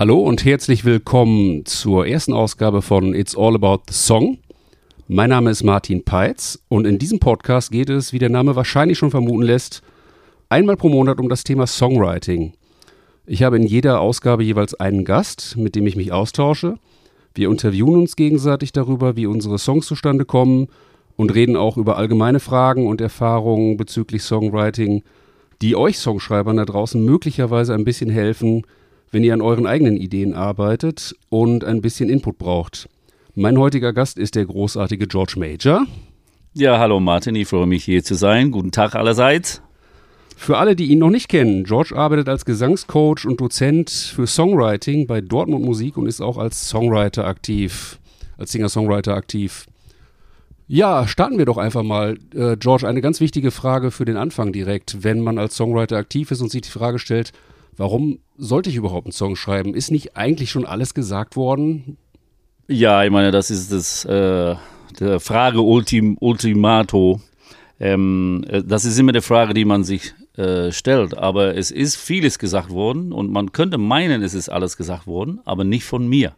Hallo 0.00 0.18
und 0.18 0.46
herzlich 0.46 0.86
willkommen 0.86 1.66
zur 1.66 2.06
ersten 2.06 2.32
Ausgabe 2.32 2.80
von 2.80 3.14
It's 3.14 3.36
All 3.36 3.54
About 3.54 3.82
the 3.86 3.92
Song. 3.94 4.38
Mein 5.08 5.28
Name 5.28 5.50
ist 5.50 5.62
Martin 5.62 6.06
Peitz 6.06 6.58
und 6.68 6.86
in 6.86 6.98
diesem 6.98 7.18
Podcast 7.18 7.70
geht 7.70 7.90
es, 7.90 8.14
wie 8.14 8.18
der 8.18 8.30
Name 8.30 8.56
wahrscheinlich 8.56 8.96
schon 8.96 9.10
vermuten 9.10 9.42
lässt, 9.42 9.82
einmal 10.48 10.78
pro 10.78 10.88
Monat 10.88 11.20
um 11.20 11.28
das 11.28 11.44
Thema 11.44 11.66
Songwriting. 11.66 12.54
Ich 13.26 13.42
habe 13.42 13.56
in 13.56 13.64
jeder 13.64 14.00
Ausgabe 14.00 14.42
jeweils 14.42 14.72
einen 14.72 15.04
Gast, 15.04 15.58
mit 15.58 15.74
dem 15.74 15.86
ich 15.86 15.96
mich 15.96 16.12
austausche. 16.12 16.78
Wir 17.34 17.50
interviewen 17.50 18.00
uns 18.00 18.16
gegenseitig 18.16 18.72
darüber, 18.72 19.16
wie 19.16 19.26
unsere 19.26 19.58
Songs 19.58 19.84
zustande 19.84 20.24
kommen 20.24 20.68
und 21.16 21.34
reden 21.34 21.56
auch 21.56 21.76
über 21.76 21.98
allgemeine 21.98 22.40
Fragen 22.40 22.86
und 22.86 23.02
Erfahrungen 23.02 23.76
bezüglich 23.76 24.22
Songwriting, 24.22 25.02
die 25.60 25.76
euch 25.76 25.98
Songschreibern 25.98 26.56
da 26.56 26.64
draußen 26.64 27.04
möglicherweise 27.04 27.74
ein 27.74 27.84
bisschen 27.84 28.08
helfen, 28.08 28.62
wenn 29.10 29.24
ihr 29.24 29.34
an 29.34 29.40
euren 29.40 29.66
eigenen 29.66 29.96
Ideen 29.96 30.34
arbeitet 30.34 31.14
und 31.28 31.64
ein 31.64 31.80
bisschen 31.80 32.08
Input 32.08 32.38
braucht. 32.38 32.88
Mein 33.34 33.58
heutiger 33.58 33.92
Gast 33.92 34.18
ist 34.18 34.34
der 34.34 34.46
großartige 34.46 35.06
George 35.06 35.34
Major. 35.36 35.86
Ja, 36.54 36.78
hallo 36.78 37.00
Martin, 37.00 37.34
ich 37.34 37.48
freue 37.48 37.66
mich 37.66 37.84
hier 37.84 38.02
zu 38.02 38.14
sein. 38.14 38.50
Guten 38.50 38.72
Tag 38.72 38.94
allerseits. 38.94 39.62
Für 40.36 40.58
alle, 40.58 40.74
die 40.74 40.86
ihn 40.86 40.98
noch 40.98 41.10
nicht 41.10 41.28
kennen, 41.28 41.64
George 41.64 41.94
arbeitet 41.94 42.28
als 42.28 42.44
Gesangscoach 42.44 43.26
und 43.26 43.40
Dozent 43.40 43.90
für 43.90 44.26
Songwriting 44.26 45.06
bei 45.06 45.20
Dortmund 45.20 45.64
Musik 45.64 45.96
und 45.96 46.06
ist 46.06 46.22
auch 46.22 46.38
als 46.38 46.68
Songwriter 46.68 47.26
aktiv, 47.26 47.98
als 48.38 48.52
Singer-Songwriter 48.52 49.14
aktiv. 49.14 49.66
Ja, 50.66 51.06
starten 51.06 51.36
wir 51.36 51.44
doch 51.44 51.58
einfach 51.58 51.82
mal. 51.82 52.16
Äh, 52.34 52.56
George, 52.56 52.88
eine 52.88 53.00
ganz 53.00 53.20
wichtige 53.20 53.50
Frage 53.50 53.90
für 53.90 54.04
den 54.04 54.16
Anfang 54.16 54.52
direkt. 54.52 55.04
Wenn 55.04 55.20
man 55.20 55.36
als 55.36 55.56
Songwriter 55.56 55.96
aktiv 55.96 56.30
ist 56.30 56.40
und 56.40 56.50
sich 56.50 56.62
die 56.62 56.70
Frage 56.70 56.98
stellt, 56.98 57.32
warum 57.76 58.18
sollte 58.36 58.70
ich 58.70 58.76
überhaupt 58.76 59.06
einen 59.06 59.12
Song 59.12 59.36
schreiben? 59.36 59.74
Ist 59.74 59.90
nicht 59.90 60.16
eigentlich 60.16 60.50
schon 60.50 60.66
alles 60.66 60.94
gesagt 60.94 61.36
worden? 61.36 61.96
Ja, 62.68 63.04
ich 63.04 63.10
meine, 63.10 63.30
das 63.30 63.50
ist 63.50 63.72
das 63.72 64.04
äh, 64.04 64.56
Frage 65.18 65.60
Ultim, 65.60 66.16
Ultimato. 66.20 67.20
Ähm, 67.78 68.44
äh, 68.48 68.62
das 68.62 68.84
ist 68.84 68.98
immer 68.98 69.12
die 69.12 69.20
Frage, 69.20 69.54
die 69.54 69.64
man 69.64 69.84
sich 69.84 70.14
äh, 70.36 70.70
stellt. 70.70 71.16
Aber 71.16 71.56
es 71.56 71.70
ist 71.70 71.96
vieles 71.96 72.38
gesagt 72.38 72.70
worden 72.70 73.12
und 73.12 73.30
man 73.30 73.52
könnte 73.52 73.78
meinen, 73.78 74.22
es 74.22 74.34
ist 74.34 74.48
alles 74.48 74.76
gesagt 74.76 75.06
worden, 75.06 75.40
aber 75.44 75.64
nicht 75.64 75.84
von 75.84 76.08
mir. 76.08 76.34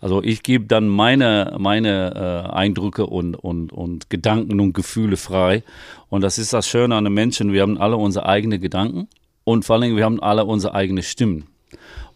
Also 0.00 0.22
ich 0.22 0.42
gebe 0.42 0.66
dann 0.66 0.88
meine, 0.88 1.56
meine 1.58 2.46
äh, 2.50 2.54
Eindrücke 2.54 3.06
und, 3.06 3.34
und, 3.34 3.72
und 3.72 4.10
Gedanken 4.10 4.60
und 4.60 4.74
Gefühle 4.74 5.16
frei. 5.16 5.62
Und 6.08 6.20
das 6.20 6.38
ist 6.38 6.52
das 6.52 6.68
Schöne 6.68 6.94
an 6.94 7.04
den 7.04 7.14
Menschen. 7.14 7.52
Wir 7.52 7.62
haben 7.62 7.78
alle 7.78 7.96
unsere 7.96 8.26
eigenen 8.26 8.60
Gedanken 8.60 9.08
und 9.46 9.64
vor 9.64 9.76
allem 9.76 9.96
wir 9.96 10.04
haben 10.04 10.20
alle 10.20 10.44
unsere 10.44 10.74
eigenen 10.74 11.04
Stimmen. 11.04 11.44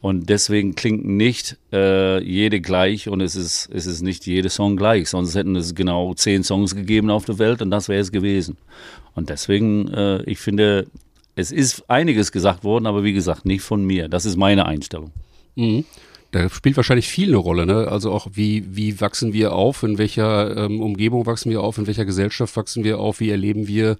Und 0.00 0.28
deswegen 0.28 0.74
klingt 0.74 1.06
nicht 1.06 1.58
äh, 1.72 2.22
jede 2.22 2.60
gleich 2.60 3.08
und 3.08 3.20
es 3.20 3.36
ist, 3.36 3.68
es 3.72 3.86
ist 3.86 4.02
nicht 4.02 4.26
jeder 4.26 4.48
Song 4.48 4.76
gleich. 4.76 5.10
Sonst 5.10 5.34
hätten 5.34 5.54
es 5.54 5.74
genau 5.74 6.12
zehn 6.14 6.42
Songs 6.42 6.74
gegeben 6.74 7.08
auf 7.08 7.26
der 7.26 7.38
Welt 7.38 7.62
und 7.62 7.70
das 7.70 7.88
wäre 7.88 8.00
es 8.00 8.10
gewesen. 8.10 8.56
Und 9.14 9.28
deswegen, 9.28 9.88
äh, 9.88 10.22
ich 10.24 10.38
finde, 10.38 10.86
es 11.36 11.52
ist 11.52 11.88
einiges 11.88 12.32
gesagt 12.32 12.64
worden, 12.64 12.86
aber 12.86 13.04
wie 13.04 13.12
gesagt, 13.12 13.44
nicht 13.46 13.62
von 13.62 13.84
mir. 13.84 14.08
Das 14.08 14.24
ist 14.24 14.36
meine 14.36 14.66
Einstellung. 14.66 15.12
Mhm. 15.54 15.84
Da 16.32 16.48
spielt 16.48 16.76
wahrscheinlich 16.76 17.08
viel 17.08 17.28
eine 17.28 17.36
Rolle, 17.36 17.66
ne? 17.66 17.88
Also 17.88 18.10
auch 18.10 18.28
wie, 18.32 18.64
wie 18.74 19.00
wachsen 19.00 19.32
wir 19.32 19.52
auf, 19.52 19.82
in 19.82 19.98
welcher 19.98 20.56
ähm, 20.56 20.80
Umgebung 20.80 21.26
wachsen 21.26 21.50
wir 21.50 21.60
auf, 21.60 21.78
in 21.78 21.86
welcher 21.86 22.04
Gesellschaft 22.04 22.56
wachsen 22.56 22.82
wir 22.82 22.98
auf, 22.98 23.20
wie 23.20 23.30
erleben 23.30 23.68
wir 23.68 23.98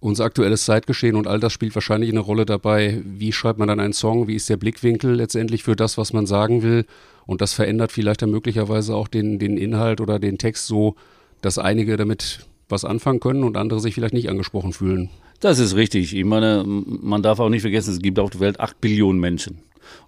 unser 0.00 0.24
aktuelles 0.24 0.64
Zeitgeschehen 0.64 1.16
und 1.16 1.26
all 1.26 1.40
das 1.40 1.52
spielt 1.52 1.74
wahrscheinlich 1.74 2.10
eine 2.10 2.20
Rolle 2.20 2.46
dabei, 2.46 3.00
wie 3.04 3.32
schreibt 3.32 3.58
man 3.58 3.68
dann 3.68 3.80
einen 3.80 3.92
Song, 3.92 4.28
wie 4.28 4.34
ist 4.34 4.48
der 4.48 4.56
Blickwinkel 4.56 5.14
letztendlich 5.14 5.62
für 5.62 5.76
das, 5.76 5.98
was 5.98 6.12
man 6.12 6.26
sagen 6.26 6.62
will. 6.62 6.86
Und 7.26 7.40
das 7.40 7.54
verändert 7.54 7.92
vielleicht 7.92 8.22
dann 8.22 8.30
möglicherweise 8.30 8.94
auch 8.94 9.08
den, 9.08 9.38
den 9.38 9.56
Inhalt 9.56 10.00
oder 10.00 10.18
den 10.18 10.38
Text 10.38 10.66
so, 10.66 10.94
dass 11.42 11.58
einige 11.58 11.96
damit 11.96 12.46
was 12.68 12.84
anfangen 12.84 13.20
können 13.20 13.44
und 13.44 13.56
andere 13.56 13.80
sich 13.80 13.94
vielleicht 13.94 14.14
nicht 14.14 14.28
angesprochen 14.28 14.72
fühlen. 14.72 15.10
Das 15.40 15.58
ist 15.58 15.76
richtig. 15.76 16.14
Ich 16.14 16.24
meine, 16.24 16.64
man 16.66 17.22
darf 17.22 17.40
auch 17.40 17.48
nicht 17.48 17.62
vergessen, 17.62 17.92
es 17.92 18.00
gibt 18.00 18.18
auf 18.18 18.30
der 18.30 18.40
Welt 18.40 18.60
acht 18.60 18.80
Billionen 18.80 19.20
Menschen. 19.20 19.58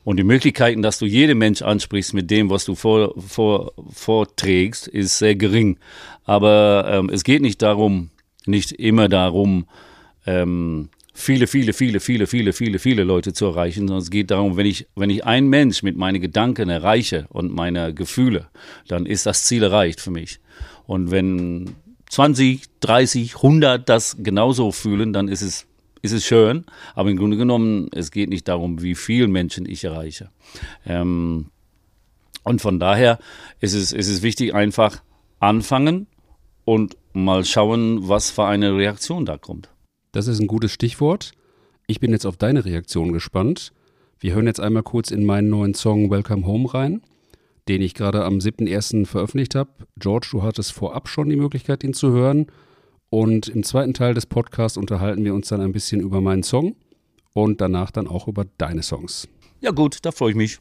Und 0.05 0.17
die 0.17 0.25
Möglichkeiten, 0.25 0.83
dass 0.83 0.99
du 0.99 1.07
jeden 1.07 1.39
Mensch 1.39 1.63
ansprichst 1.63 2.15
mit 2.15 2.31
dem, 2.31 2.51
was 2.51 2.65
du 2.65 2.75
vor, 2.75 3.15
vor, 3.19 3.73
vorträgst, 3.93 4.89
ist 4.89 5.19
sehr 5.19 5.37
gering. 5.37 5.79
Aber 6.25 6.87
ähm, 6.89 7.11
es 7.13 7.25
geht 7.25 7.43
nicht 7.43 7.63
darum, 7.63 8.11
nicht 8.49 8.73
immer 8.73 9.09
darum, 9.09 9.67
ähm, 10.27 10.89
viele, 11.19 11.47
viele, 11.47 11.73
viele, 11.73 12.01
viele, 12.01 12.27
viele, 12.27 12.53
viele, 12.53 12.79
viele 12.79 13.05
Leute 13.05 13.33
zu 13.33 13.47
erreichen, 13.47 13.89
sondern 13.89 14.03
es 14.03 14.11
geht 14.11 14.31
darum, 14.31 14.57
wenn 14.57 14.67
ich, 14.67 14.87
wenn 14.95 15.11
ich 15.11 15.25
einen 15.27 15.49
Mensch 15.49 15.83
mit 15.83 15.97
meinen 15.97 16.21
Gedanken 16.21 16.69
erreiche 16.69 17.27
und 17.31 17.53
meine 17.53 17.93
Gefühle, 17.93 18.47
dann 18.87 19.05
ist 19.05 19.27
das 19.27 19.45
Ziel 19.45 19.65
erreicht 19.65 20.01
für 20.01 20.11
mich. 20.11 20.41
Und 20.87 21.11
wenn 21.11 21.75
20, 22.11 22.63
30, 22.81 23.37
100 23.37 23.89
das 23.89 24.17
genauso 24.21 24.71
fühlen, 24.73 25.13
dann 25.13 25.29
ist 25.29 25.43
es, 25.43 25.67
ist 26.03 26.13
es 26.13 26.25
schön. 26.25 26.65
Aber 26.95 27.11
im 27.11 27.17
Grunde 27.17 27.37
genommen, 27.37 27.89
es 27.93 28.11
geht 28.11 28.31
nicht 28.31 28.49
darum, 28.49 28.81
wie 28.83 28.95
viele 28.95 29.27
Menschen 29.27 29.69
ich 29.69 29.85
erreiche. 29.85 30.31
Ähm, 30.87 31.47
und 32.45 32.63
von 32.63 32.79
daher 32.79 33.19
ist 33.61 33.75
es, 33.75 33.93
ist 33.93 34.09
es 34.09 34.23
wichtig, 34.23 34.55
einfach 34.55 35.03
anfangen 35.41 36.07
und 36.65 36.97
mal 37.25 37.45
schauen, 37.45 38.09
was 38.09 38.31
für 38.31 38.45
eine 38.45 38.77
Reaktion 38.77 39.27
da 39.27 39.39
kommt. 39.39 39.71
Das 40.13 40.27
ist 40.27 40.41
ein 40.41 40.47
gutes 40.47 40.73
Stichwort. 40.73 41.33
Ich 41.87 42.01
bin 42.01 42.13
jetzt 42.13 42.27
auf 42.27 42.37
deine 42.37 42.65
Reaktion 42.65 43.13
gespannt. 43.13 43.73
Wir 44.19 44.35
hören 44.35 44.47
jetzt 44.47 44.61
einmal 44.61 44.83
kurz 44.83 45.11
in 45.11 45.25
meinen 45.25 45.49
neuen 45.49 45.75
Song 45.75 46.11
Welcome 46.11 46.47
Home 46.47 46.73
rein, 46.73 47.03
den 47.69 47.83
ich 47.83 47.95
gerade 47.95 48.25
am 48.25 48.39
7.1. 48.39 49.07
veröffentlicht 49.07 49.55
habe. 49.55 49.71
George, 49.99 50.29
du 50.33 50.43
hattest 50.43 50.73
vorab 50.73 51.09
schon 51.09 51.29
die 51.29 51.37
Möglichkeit, 51.37 51.85
ihn 51.85 51.95
zu 51.95 52.11
hören. 52.11 52.47
Und 53.11 53.49
im 53.49 53.63
zweiten 53.63 53.95
Teil 53.95 54.15
des 54.15 54.27
Podcasts 54.27 54.77
unterhalten 54.77 55.25
wir 55.25 55.35
uns 55.35 55.49
dann 55.49 55.61
ein 55.61 55.73
bisschen 55.73 56.01
über 56.01 56.21
meinen 56.21 56.43
Song 56.43 56.77
und 57.33 57.61
danach 57.61 57.91
dann 57.91 58.07
auch 58.07 58.29
über 58.29 58.45
deine 58.59 58.83
Songs. 58.83 59.29
Ja 59.61 59.71
gut, 59.71 59.99
da 60.03 60.13
freue 60.13 60.31
ich 60.31 60.37
mich. 60.37 60.59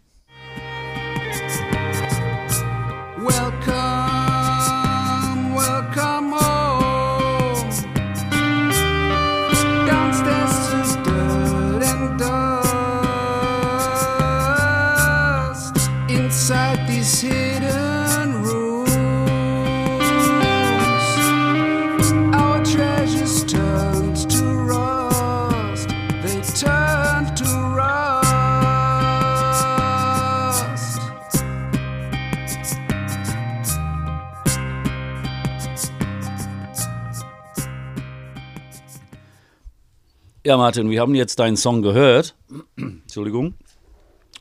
Ja, 40.48 40.56
Martin, 40.56 40.90
wir 40.90 41.02
haben 41.02 41.14
jetzt 41.14 41.40
deinen 41.40 41.58
Song 41.58 41.82
gehört. 41.82 42.34
Entschuldigung. 42.78 43.56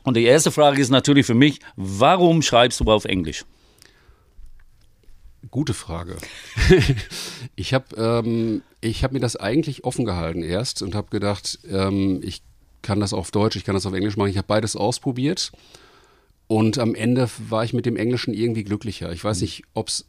Und 0.03 0.15
die 0.15 0.23
erste 0.23 0.51
Frage 0.51 0.81
ist 0.81 0.87
natürlich 0.87 1.25
für 1.25 1.33
mich, 1.33 1.59
warum 1.75 2.41
schreibst 2.41 2.79
du 2.79 2.85
auf 2.85 3.03
Englisch? 3.03 3.43
Gute 5.51 5.73
Frage. 5.73 6.15
ich 7.57 7.73
habe 7.73 7.87
ähm, 7.97 8.61
hab 8.85 9.11
mir 9.11 9.19
das 9.19 9.35
eigentlich 9.35 9.83
offen 9.83 10.05
gehalten 10.05 10.43
erst 10.43 10.81
und 10.81 10.95
habe 10.95 11.09
gedacht, 11.09 11.59
ähm, 11.69 12.21
ich 12.23 12.41
kann 12.81 13.01
das 13.01 13.11
auf 13.11 13.29
Deutsch, 13.29 13.57
ich 13.57 13.65
kann 13.65 13.75
das 13.75 13.85
auf 13.85 13.93
Englisch 13.93 14.15
machen. 14.15 14.29
Ich 14.29 14.37
habe 14.37 14.47
beides 14.47 14.77
ausprobiert 14.77 15.51
und 16.47 16.79
am 16.79 16.95
Ende 16.95 17.29
war 17.49 17.65
ich 17.65 17.73
mit 17.73 17.85
dem 17.85 17.97
Englischen 17.97 18.33
irgendwie 18.33 18.63
glücklicher. 18.63 19.11
Ich 19.11 19.25
weiß 19.25 19.41
nicht, 19.41 19.65
ob 19.73 19.89
es 19.89 20.05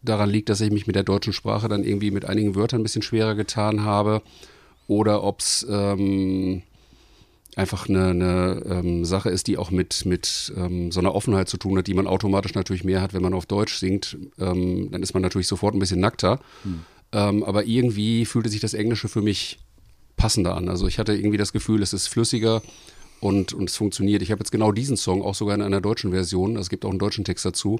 daran 0.00 0.30
liegt, 0.30 0.48
dass 0.48 0.60
ich 0.60 0.70
mich 0.70 0.86
mit 0.86 0.94
der 0.94 1.02
deutschen 1.02 1.32
Sprache 1.32 1.66
dann 1.66 1.82
irgendwie 1.82 2.12
mit 2.12 2.24
einigen 2.24 2.54
Wörtern 2.54 2.82
ein 2.82 2.84
bisschen 2.84 3.02
schwerer 3.02 3.34
getan 3.34 3.82
habe 3.82 4.22
oder 4.90 5.22
ob 5.22 5.38
es 5.38 5.64
ähm, 5.70 6.62
einfach 7.54 7.88
eine, 7.88 8.08
eine 8.08 8.62
ähm, 8.66 9.04
Sache 9.04 9.30
ist, 9.30 9.46
die 9.46 9.56
auch 9.56 9.70
mit, 9.70 10.04
mit 10.04 10.52
ähm, 10.56 10.90
so 10.90 10.98
einer 10.98 11.14
Offenheit 11.14 11.48
zu 11.48 11.58
tun 11.58 11.78
hat, 11.78 11.86
die 11.86 11.94
man 11.94 12.08
automatisch 12.08 12.54
natürlich 12.54 12.82
mehr 12.82 13.00
hat, 13.00 13.14
wenn 13.14 13.22
man 13.22 13.32
auf 13.32 13.46
Deutsch 13.46 13.76
singt. 13.76 14.18
Ähm, 14.40 14.90
dann 14.90 15.00
ist 15.00 15.14
man 15.14 15.22
natürlich 15.22 15.46
sofort 15.46 15.76
ein 15.76 15.78
bisschen 15.78 16.00
nackter. 16.00 16.40
Hm. 16.64 16.80
Ähm, 17.12 17.44
aber 17.44 17.66
irgendwie 17.66 18.24
fühlte 18.24 18.48
sich 18.48 18.58
das 18.58 18.74
Englische 18.74 19.06
für 19.06 19.22
mich 19.22 19.60
passender 20.16 20.56
an. 20.56 20.68
Also 20.68 20.88
ich 20.88 20.98
hatte 20.98 21.14
irgendwie 21.14 21.38
das 21.38 21.52
Gefühl, 21.52 21.84
es 21.84 21.92
ist 21.92 22.08
flüssiger 22.08 22.60
und, 23.20 23.52
und 23.52 23.70
es 23.70 23.76
funktioniert. 23.76 24.22
Ich 24.22 24.32
habe 24.32 24.40
jetzt 24.40 24.50
genau 24.50 24.72
diesen 24.72 24.96
Song 24.96 25.22
auch 25.22 25.36
sogar 25.36 25.54
in 25.54 25.62
einer 25.62 25.80
deutschen 25.80 26.10
Version. 26.10 26.56
Es 26.56 26.68
gibt 26.68 26.84
auch 26.84 26.90
einen 26.90 26.98
deutschen 26.98 27.24
Text 27.24 27.44
dazu. 27.44 27.78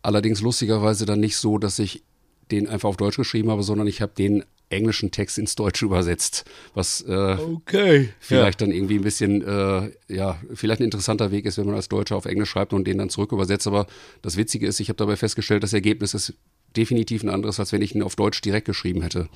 Allerdings 0.00 0.40
lustigerweise 0.40 1.04
dann 1.04 1.20
nicht 1.20 1.36
so, 1.36 1.58
dass 1.58 1.78
ich 1.78 2.04
den 2.50 2.68
einfach 2.68 2.88
auf 2.88 2.96
Deutsch 2.96 3.18
geschrieben 3.18 3.50
habe, 3.50 3.62
sondern 3.62 3.86
ich 3.86 4.00
habe 4.00 4.12
den 4.16 4.44
englischen 4.68 5.10
Text 5.10 5.38
ins 5.38 5.54
Deutsche 5.54 5.84
übersetzt, 5.84 6.44
was 6.74 7.02
äh, 7.02 7.36
Okay. 7.38 8.08
vielleicht 8.18 8.60
dann 8.60 8.72
irgendwie 8.72 8.96
ein 8.96 9.02
bisschen, 9.02 9.42
äh, 9.42 9.90
ja, 10.08 10.38
vielleicht 10.54 10.80
ein 10.80 10.84
interessanter 10.84 11.30
Weg 11.30 11.46
ist, 11.46 11.56
wenn 11.58 11.66
man 11.66 11.76
als 11.76 11.88
Deutscher 11.88 12.16
auf 12.16 12.24
Englisch 12.24 12.50
schreibt 12.50 12.72
und 12.72 12.84
den 12.86 12.98
dann 12.98 13.10
zurück 13.10 13.32
übersetzt. 13.32 13.66
Aber 13.66 13.86
das 14.22 14.36
Witzige 14.36 14.66
ist, 14.66 14.80
ich 14.80 14.88
habe 14.88 14.96
dabei 14.96 15.16
festgestellt, 15.16 15.62
das 15.62 15.72
Ergebnis 15.72 16.14
ist 16.14 16.34
definitiv 16.76 17.22
ein 17.22 17.28
anderes, 17.30 17.60
als 17.60 17.72
wenn 17.72 17.82
ich 17.82 17.94
ihn 17.94 18.02
auf 18.02 18.16
Deutsch 18.16 18.40
direkt 18.40 18.66
geschrieben 18.66 19.02
hätte. 19.02 19.28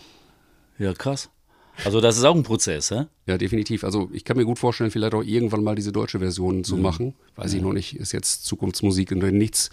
Ja, 0.78 0.92
krass. 0.94 1.30
Also 1.84 2.00
das 2.00 2.18
ist 2.18 2.24
auch 2.24 2.34
ein 2.34 2.42
Prozess, 2.42 2.90
hä? 2.90 3.06
Ja, 3.26 3.38
definitiv. 3.38 3.84
Also 3.84 4.10
ich 4.12 4.24
kann 4.24 4.36
mir 4.36 4.44
gut 4.44 4.58
vorstellen, 4.58 4.90
vielleicht 4.90 5.14
auch 5.14 5.22
irgendwann 5.22 5.62
mal 5.62 5.76
diese 5.76 5.92
deutsche 5.92 6.18
Version 6.18 6.64
zu 6.64 6.76
machen. 6.76 7.14
Weiß 7.36 7.54
ich 7.54 7.62
noch 7.62 7.72
nicht, 7.72 7.96
ist 7.96 8.12
jetzt 8.12 8.44
Zukunftsmusik 8.44 9.12
und 9.12 9.22
nichts, 9.32 9.70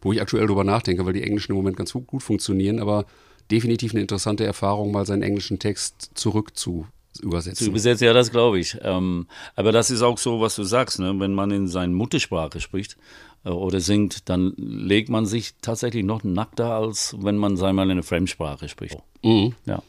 wo 0.00 0.12
ich 0.12 0.22
aktuell 0.22 0.46
drüber 0.46 0.64
nachdenke, 0.64 1.04
weil 1.04 1.12
die 1.12 1.22
Englischen 1.22 1.52
im 1.52 1.56
Moment 1.56 1.76
ganz 1.76 1.92
gut 1.92 2.22
funktionieren, 2.22 2.78
aber 2.78 3.04
definitiv 3.50 3.92
eine 3.92 4.00
interessante 4.00 4.44
Erfahrung, 4.44 4.92
mal 4.92 5.06
seinen 5.06 5.22
englischen 5.22 5.58
Text 5.58 6.10
zurück 6.14 6.56
zu 6.56 6.86
übersetzen. 7.20 7.64
Zu 7.64 7.70
übersetzen, 7.70 8.06
ja, 8.06 8.12
das 8.12 8.30
glaube 8.30 8.58
ich. 8.58 8.76
Ähm, 8.82 9.26
aber 9.56 9.72
das 9.72 9.90
ist 9.90 10.02
auch 10.02 10.18
so, 10.18 10.40
was 10.40 10.54
du 10.56 10.62
sagst, 10.62 10.98
ne? 10.98 11.18
wenn 11.18 11.34
man 11.34 11.50
in 11.50 11.68
seiner 11.68 11.92
Muttersprache 11.92 12.60
spricht 12.60 12.96
äh, 13.44 13.50
oder 13.50 13.80
singt, 13.80 14.28
dann 14.28 14.54
legt 14.56 15.08
man 15.08 15.26
sich 15.26 15.54
tatsächlich 15.60 16.04
noch 16.04 16.24
nackter, 16.24 16.74
als 16.74 17.16
wenn 17.18 17.36
man, 17.36 17.58
wir 17.58 17.72
mal, 17.72 17.90
eine 17.90 18.02
Fremdsprache 18.02 18.68
spricht. 18.68 18.98
Mhm. 19.22 19.54
Ja. 19.66 19.82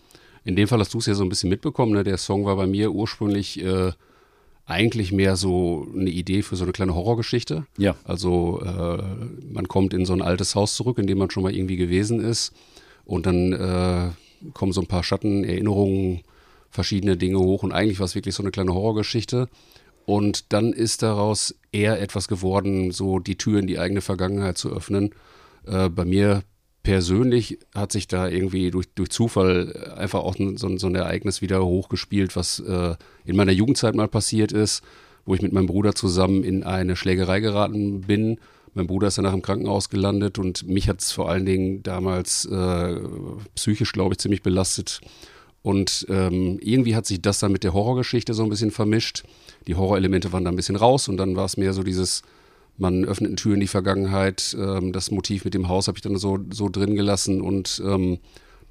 In 0.43 0.55
dem 0.55 0.67
Fall 0.67 0.79
hast 0.79 0.93
du 0.93 0.97
es 0.97 1.05
ja 1.05 1.13
so 1.13 1.23
ein 1.23 1.29
bisschen 1.29 1.49
mitbekommen. 1.49 1.93
Ne? 1.93 2.03
Der 2.03 2.17
Song 2.17 2.45
war 2.45 2.55
bei 2.55 2.65
mir 2.65 2.91
ursprünglich 2.91 3.63
äh, 3.63 3.91
eigentlich 4.65 5.11
mehr 5.11 5.35
so 5.35 5.87
eine 5.95 6.09
Idee 6.09 6.41
für 6.41 6.55
so 6.55 6.63
eine 6.63 6.71
kleine 6.71 6.95
Horrorgeschichte. 6.95 7.65
Ja. 7.77 7.95
Also 8.03 8.61
äh, 8.63 9.03
man 9.51 9.67
kommt 9.67 9.93
in 9.93 10.05
so 10.05 10.13
ein 10.13 10.21
altes 10.21 10.55
Haus 10.55 10.75
zurück, 10.75 10.97
in 10.97 11.07
dem 11.07 11.19
man 11.19 11.29
schon 11.29 11.43
mal 11.43 11.53
irgendwie 11.53 11.77
gewesen 11.77 12.19
ist. 12.19 12.53
Und 13.05 13.25
dann 13.25 13.53
äh, 13.53 14.49
kommen 14.53 14.73
so 14.73 14.81
ein 14.81 14.87
paar 14.87 15.03
Schatten, 15.03 15.43
Erinnerungen, 15.43 16.21
verschiedene 16.69 17.17
Dinge 17.17 17.39
hoch. 17.39 17.63
Und 17.63 17.71
eigentlich 17.71 17.99
war 17.99 18.05
es 18.05 18.15
wirklich 18.15 18.35
so 18.35 18.43
eine 18.43 18.51
kleine 18.51 18.73
Horrorgeschichte. 18.73 19.47
Und 20.05 20.51
dann 20.53 20.73
ist 20.73 21.03
daraus 21.03 21.55
eher 21.71 22.01
etwas 22.01 22.27
geworden, 22.27 22.91
so 22.91 23.19
die 23.19 23.37
Tür 23.37 23.59
in 23.59 23.67
die 23.67 23.79
eigene 23.79 24.01
Vergangenheit 24.01 24.57
zu 24.57 24.69
öffnen. 24.71 25.11
Äh, 25.65 25.89
bei 25.89 26.05
mir 26.05 26.43
persönlich 26.83 27.59
hat 27.75 27.91
sich 27.91 28.07
da 28.07 28.27
irgendwie 28.27 28.71
durch, 28.71 28.87
durch 28.95 29.09
Zufall 29.09 29.93
einfach 29.95 30.21
auch 30.21 30.35
so, 30.35 30.77
so 30.77 30.87
ein 30.87 30.95
Ereignis 30.95 31.41
wieder 31.41 31.63
hochgespielt, 31.63 32.35
was 32.35 32.59
äh, 32.59 32.95
in 33.25 33.35
meiner 33.35 33.51
Jugendzeit 33.51 33.93
mal 33.95 34.07
passiert 34.07 34.51
ist, 34.51 34.81
wo 35.25 35.35
ich 35.35 35.41
mit 35.41 35.53
meinem 35.53 35.67
Bruder 35.67 35.93
zusammen 35.93 36.43
in 36.43 36.63
eine 36.63 36.95
Schlägerei 36.95 37.39
geraten 37.39 38.01
bin. 38.01 38.39
Mein 38.73 38.87
Bruder 38.87 39.07
ist 39.07 39.17
danach 39.17 39.33
im 39.33 39.41
Krankenhaus 39.41 39.89
gelandet 39.89 40.39
und 40.39 40.67
mich 40.67 40.87
hat 40.87 41.01
es 41.01 41.11
vor 41.11 41.29
allen 41.29 41.45
Dingen 41.45 41.83
damals 41.83 42.45
äh, 42.45 42.95
psychisch, 43.55 43.91
glaube 43.91 44.13
ich, 44.13 44.19
ziemlich 44.19 44.43
belastet. 44.43 45.01
Und 45.61 46.05
ähm, 46.09 46.57
irgendwie 46.61 46.95
hat 46.95 47.05
sich 47.05 47.21
das 47.21 47.39
dann 47.39 47.51
mit 47.51 47.63
der 47.63 47.73
Horrorgeschichte 47.73 48.33
so 48.33 48.43
ein 48.43 48.49
bisschen 48.49 48.71
vermischt. 48.71 49.23
Die 49.67 49.75
Horrorelemente 49.75 50.31
waren 50.31 50.45
da 50.45 50.51
ein 50.51 50.55
bisschen 50.55 50.75
raus 50.77 51.07
und 51.07 51.17
dann 51.17 51.35
war 51.35 51.45
es 51.45 51.57
mehr 51.57 51.73
so 51.73 51.83
dieses, 51.83 52.23
man 52.77 53.05
öffnet 53.05 53.29
eine 53.29 53.35
Tür 53.35 53.53
in 53.53 53.59
die 53.59 53.67
Vergangenheit. 53.67 54.55
Ähm, 54.59 54.93
das 54.93 55.11
Motiv 55.11 55.45
mit 55.45 55.53
dem 55.53 55.67
Haus 55.67 55.87
habe 55.87 55.97
ich 55.97 56.01
dann 56.01 56.17
so, 56.17 56.39
so 56.49 56.69
drin 56.69 56.95
gelassen 56.95 57.41
und 57.41 57.81
ähm, 57.85 58.19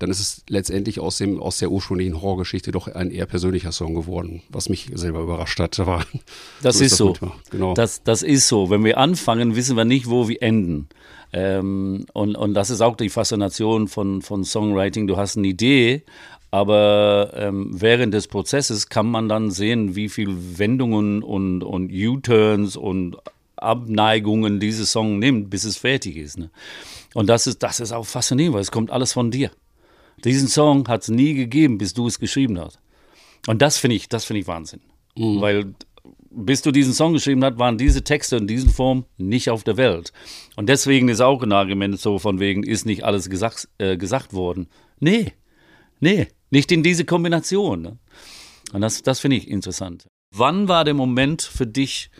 dann 0.00 0.10
ist 0.10 0.18
es 0.18 0.42
letztendlich 0.48 0.98
aus, 0.98 1.18
dem, 1.18 1.40
aus 1.40 1.58
der 1.58 1.70
ursprünglichen 1.70 2.20
Horrorgeschichte 2.20 2.72
doch 2.72 2.88
ein 2.88 3.10
eher 3.10 3.26
persönlicher 3.26 3.70
Song 3.70 3.94
geworden, 3.94 4.42
was 4.48 4.70
mich 4.70 4.90
selber 4.94 5.20
überrascht 5.20 5.60
hat. 5.60 5.78
Aber 5.80 6.04
Das 6.62 6.80
ist 6.80 6.96
so. 6.96 7.08
manchmal. 7.08 7.32
Genau. 7.50 7.74
Das, 7.74 8.02
das 8.02 8.22
ist 8.22 8.48
so. 8.48 8.70
Wenn 8.70 8.82
wir 8.82 8.96
anfangen, 8.96 9.56
wissen 9.56 9.76
wir 9.76 9.84
nicht, 9.84 10.08
wo 10.08 10.26
wir 10.26 10.42
enden. 10.42 10.88
Ähm, 11.34 12.06
und, 12.14 12.34
und 12.34 12.54
das 12.54 12.70
ist 12.70 12.80
auch 12.80 12.96
die 12.96 13.10
Faszination 13.10 13.88
von, 13.88 14.22
von 14.22 14.42
Songwriting. 14.42 15.06
Du 15.06 15.18
hast 15.18 15.36
eine 15.36 15.48
Idee, 15.48 16.02
aber 16.50 17.32
ähm, 17.36 17.68
während 17.70 18.14
des 18.14 18.26
Prozesses 18.26 18.88
kann 18.88 19.06
man 19.06 19.28
dann 19.28 19.50
sehen, 19.50 19.96
wie 19.96 20.08
viel 20.08 20.34
Wendungen 20.56 21.22
und, 21.22 21.62
und 21.62 21.92
U-Turns 21.92 22.76
und 22.76 23.18
Abneigungen 23.56 24.60
dieses 24.60 24.92
Song 24.92 25.18
nimmt, 25.18 25.50
bis 25.50 25.64
es 25.64 25.76
fertig 25.76 26.16
ist. 26.16 26.38
Ne? 26.38 26.50
Und 27.12 27.28
das 27.28 27.46
ist, 27.46 27.62
das 27.62 27.80
ist 27.80 27.92
auch 27.92 28.06
faszinierend, 28.06 28.54
weil 28.54 28.62
es 28.62 28.72
kommt 28.72 28.90
alles 28.90 29.12
von 29.12 29.30
dir. 29.30 29.50
Diesen 30.24 30.48
Song 30.48 30.86
hat 30.88 31.02
es 31.02 31.08
nie 31.08 31.34
gegeben, 31.34 31.78
bis 31.78 31.94
du 31.94 32.06
es 32.06 32.18
geschrieben 32.18 32.58
hast. 32.60 32.78
Und 33.46 33.62
das 33.62 33.78
finde 33.78 33.96
ich, 33.96 34.08
das 34.08 34.24
finde 34.24 34.40
ich 34.40 34.46
Wahnsinn. 34.46 34.80
Weil 35.16 35.74
bis 36.30 36.62
du 36.62 36.70
diesen 36.70 36.94
Song 36.94 37.12
geschrieben 37.12 37.44
hast, 37.44 37.58
waren 37.58 37.76
diese 37.76 38.04
Texte 38.04 38.36
in 38.36 38.46
dieser 38.46 38.70
Form 38.70 39.04
nicht 39.18 39.50
auf 39.50 39.64
der 39.64 39.76
Welt. 39.76 40.12
Und 40.56 40.68
deswegen 40.68 41.08
ist 41.08 41.20
auch 41.20 41.42
ein 41.42 41.52
Argument 41.52 41.98
so 41.98 42.18
von 42.18 42.38
wegen, 42.38 42.62
ist 42.62 42.86
nicht 42.86 43.04
alles 43.04 43.28
gesagt, 43.28 43.68
äh, 43.78 43.96
gesagt 43.96 44.32
worden. 44.32 44.68
Nee, 45.00 45.32
nee, 45.98 46.28
nicht 46.50 46.70
in 46.70 46.82
diese 46.82 47.04
Kombination. 47.04 47.82
Ne? 47.82 47.98
Und 48.72 48.80
das, 48.80 49.02
das 49.02 49.20
finde 49.20 49.36
ich 49.38 49.48
interessant. 49.48 50.06
Wann 50.34 50.68
war 50.68 50.84
der 50.84 50.94
Moment 50.94 51.42
für 51.42 51.66
dich, 51.66 52.10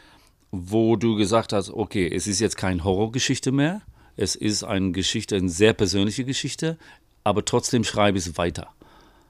wo 0.50 0.96
du 0.96 1.14
gesagt 1.14 1.52
hast, 1.52 1.70
okay, 1.70 2.10
es 2.12 2.26
ist 2.26 2.40
jetzt 2.40 2.56
keine 2.56 2.82
Horrorgeschichte 2.82 3.52
mehr, 3.52 3.82
es 4.16 4.34
ist 4.34 4.64
eine 4.64 4.90
Geschichte, 4.90 5.36
eine 5.36 5.48
sehr 5.48 5.72
persönliche 5.72 6.24
Geschichte, 6.24 6.76
aber 7.24 7.44
trotzdem 7.44 7.84
schreibe 7.84 8.18
ich 8.18 8.26
es 8.26 8.36
weiter. 8.38 8.68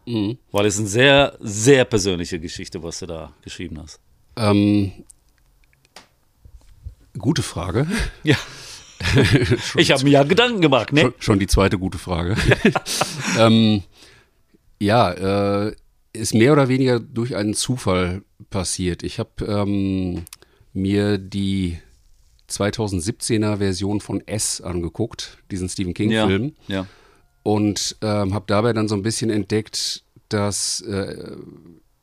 Weil 0.07 0.67
es 0.67 0.79
eine 0.79 0.89
sehr, 0.89 1.37
sehr 1.39 1.85
persönliche 1.85 2.41
Geschichte, 2.41 2.83
was 2.83 2.99
du 2.99 3.07
da 3.07 3.33
geschrieben 3.43 3.79
hast. 3.81 4.01
ähm, 4.37 4.93
gute 7.19 7.43
Frage. 7.43 7.87
Ja. 8.25 8.37
Ich 9.77 9.91
habe 9.93 10.05
mir 10.05 10.11
ja 10.11 10.23
Gedanken 10.25 10.61
gemacht, 10.61 10.93
ne? 10.93 11.01
Schon, 11.03 11.15
schon 11.19 11.39
die 11.39 11.47
zweite 11.47 11.79
gute 11.79 11.97
Frage. 11.99 12.37
ähm, 13.39 13.83
ja, 14.79 15.13
äh, 15.67 15.75
ist 16.13 16.35
mehr 16.35 16.53
oder 16.53 16.69
weniger 16.69 17.01
durch 17.01 17.35
einen 17.37 17.55
Zufall 17.55 18.23
passiert. 18.51 19.03
Ich 19.03 19.19
habe 19.19 19.45
ähm, 19.47 20.25
mir 20.75 21.19
die 21.19 21.79
2017er 22.51 23.59
Version 23.59 24.01
von 24.01 24.27
S 24.27 24.61
angeguckt, 24.61 25.39
diesen 25.51 25.69
Stephen 25.69 25.95
King-Film. 25.95 26.55
Ja. 26.67 26.87
Und 27.43 27.97
ähm, 28.03 28.35
habe 28.35 28.45
dabei 28.47 28.73
dann 28.73 28.89
so 28.89 28.95
ein 28.95 29.03
bisschen 29.03 29.31
entdeckt, 29.31 30.05
dass, 30.29 30.81
äh, 30.83 31.37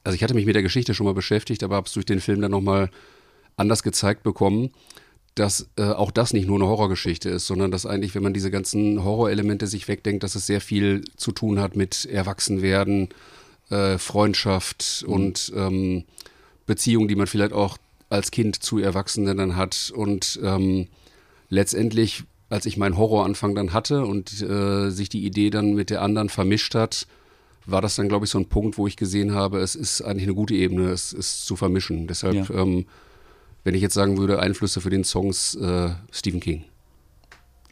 also 0.03 0.15
ich 0.15 0.23
hatte 0.23 0.33
mich 0.33 0.45
mit 0.45 0.55
der 0.55 0.63
Geschichte 0.63 0.93
schon 0.93 1.05
mal 1.05 1.13
beschäftigt, 1.13 1.63
aber 1.63 1.75
habe 1.75 1.87
es 1.87 1.93
durch 1.93 2.05
den 2.05 2.19
Film 2.19 2.41
dann 2.41 2.51
nochmal 2.51 2.89
anders 3.55 3.83
gezeigt 3.83 4.23
bekommen, 4.23 4.71
dass 5.35 5.69
äh, 5.77 5.83
auch 5.83 6.11
das 6.11 6.33
nicht 6.33 6.47
nur 6.47 6.57
eine 6.57 6.67
Horrorgeschichte 6.67 7.29
ist, 7.29 7.47
sondern 7.47 7.71
dass 7.71 7.85
eigentlich, 7.85 8.15
wenn 8.15 8.23
man 8.23 8.33
diese 8.33 8.51
ganzen 8.51 9.03
Horrorelemente 9.03 9.67
sich 9.67 9.87
wegdenkt, 9.87 10.23
dass 10.23 10.35
es 10.35 10.47
sehr 10.47 10.61
viel 10.61 11.03
zu 11.15 11.31
tun 11.31 11.59
hat 11.59 11.75
mit 11.75 12.05
Erwachsenwerden, 12.05 13.09
äh, 13.69 13.97
Freundschaft 13.97 15.05
und 15.07 15.51
ähm, 15.55 16.05
Beziehungen, 16.65 17.07
die 17.07 17.15
man 17.15 17.27
vielleicht 17.27 17.53
auch 17.53 17.77
als 18.09 18.31
Kind 18.31 18.61
zu 18.63 18.79
Erwachsenen 18.79 19.37
dann 19.37 19.55
hat. 19.55 19.91
Und 19.95 20.39
ähm, 20.43 20.87
letztendlich, 21.49 22.23
als 22.49 22.65
ich 22.65 22.77
meinen 22.77 22.97
Horroranfang 22.97 23.55
dann 23.55 23.73
hatte 23.73 24.05
und 24.05 24.41
äh, 24.41 24.89
sich 24.89 25.09
die 25.09 25.25
Idee 25.25 25.49
dann 25.49 25.73
mit 25.73 25.89
der 25.89 26.01
anderen 26.01 26.29
vermischt 26.29 26.75
hat, 26.75 27.07
war 27.65 27.81
das 27.81 27.95
dann, 27.95 28.07
glaube 28.07 28.25
ich, 28.25 28.31
so 28.31 28.37
ein 28.39 28.47
Punkt, 28.47 28.77
wo 28.77 28.87
ich 28.87 28.95
gesehen 28.95 29.33
habe, 29.33 29.59
es 29.59 29.75
ist 29.75 30.01
eigentlich 30.01 30.23
eine 30.23 30.33
gute 30.35 30.53
Ebene, 30.55 30.89
es 30.89 31.11
ist 31.11 31.45
zu 31.45 31.55
vermischen. 31.57 32.07
Deshalb, 32.07 32.35
Ja. 32.49 32.61
ähm, 32.61 32.85
wenn 33.65 33.75
ich 33.75 33.81
jetzt 33.81 33.95
sagen 33.95 34.17
würde, 34.17 34.39
Einflüsse 34.39 34.79
für 34.79 34.89
den 34.89 35.03
Songs 35.03 35.55
äh, 35.55 35.89
Stephen 36.11 36.39
King. 36.39 36.63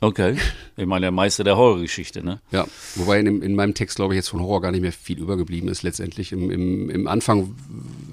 Okay. 0.01 0.35
Ich 0.75 0.85
meine, 0.85 1.05
der 1.05 1.11
Meister 1.11 1.45
der 1.45 1.55
Horrorgeschichte, 1.55 2.21
ne? 2.21 2.41
Ja, 2.51 2.67
wobei 2.95 3.19
in, 3.21 3.41
in 3.41 3.55
meinem 3.55 3.73
Text, 3.73 3.95
glaube 3.95 4.13
ich, 4.13 4.17
jetzt 4.17 4.27
von 4.27 4.41
Horror 4.41 4.61
gar 4.61 4.71
nicht 4.71 4.81
mehr 4.81 4.91
viel 4.91 5.17
übergeblieben 5.19 5.69
ist 5.69 5.83
letztendlich. 5.83 6.33
Im, 6.33 6.51
im, 6.51 6.89
Im 6.89 7.07
Anfang 7.07 7.55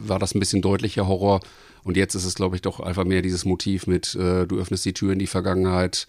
war 0.07 0.21
das 0.21 0.35
ein 0.35 0.39
bisschen 0.39 0.63
deutlicher 0.63 1.09
Horror 1.09 1.41
und 1.83 1.97
jetzt 1.97 2.15
ist 2.15 2.25
es, 2.25 2.37
glaube 2.37 2.55
ich, 2.55 2.63
doch 2.63 2.79
einfach 2.79 3.05
mehr 3.05 3.21
dieses 3.21 3.45
Motiv 3.45 3.89
mit, 3.89 4.15
äh, 4.15 4.47
du 4.47 4.59
öffnest 4.61 4.85
die 4.85 4.93
Tür 4.95 5.13
in 5.13 5.19
die 5.19 5.27
Vergangenheit 5.27 6.07